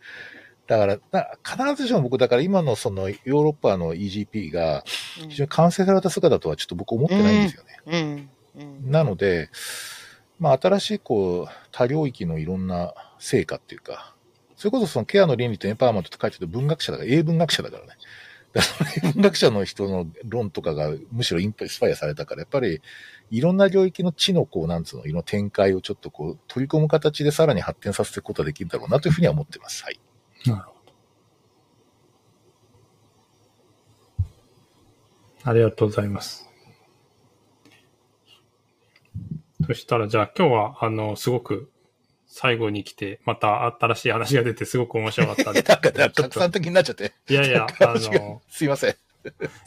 [0.71, 4.85] だから、だ必ずしも僕、だから今のそのヨーロッパの EGP が
[5.27, 8.29] 非常に完成された姿とはちょっと僕思ってないんですよね。
[8.55, 8.61] うん。
[8.61, 8.89] うん。
[8.89, 9.49] なので、
[10.39, 14.15] まあ、新しい、こう、多領域のいろんな成果っていうか、
[14.55, 17.89] それこそそのケアの倫理とエンパワーマントって書いてる文学者だから、英文学者だからね。
[18.53, 22.81] だから英文学者の人の論とかがむしろインスパイアされたから、やっぱり
[23.29, 29.83] いろんな領域の知のこう、なんつうの、いろんな展開をちょっとこう、取り込む形でさらに発展させていくことができるだろうなというふうには思ってます。
[29.83, 29.99] はい。
[30.45, 30.93] なるほど。
[35.43, 36.49] ありがとうございます。
[39.65, 41.71] そしたら、じゃあ今日は、あの、すごく
[42.27, 45.61] 最後に来て、また新しい話が出てすごく面白かったんで。
[45.67, 47.13] なんか、ちょっと拡散的になっちゃって。
[47.29, 48.95] いやいや、あの、 すいません。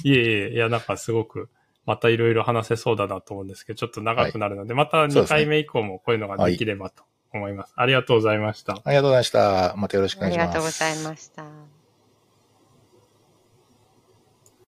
[0.03, 1.49] いえいえ、いや、なんかすごく、
[1.87, 7.05] またいろいろ話せそうだなと思うんですけど、ちょっと長くなるので、また2そうですね回目以降もこういうのができればと
[7.39, 7.73] 思います。
[7.77, 8.83] ありがとうございました。
[8.85, 9.75] ありがとうございました。
[9.77, 10.49] またよろしくおあ願いします。
[10.49, 11.74] りがとうございました。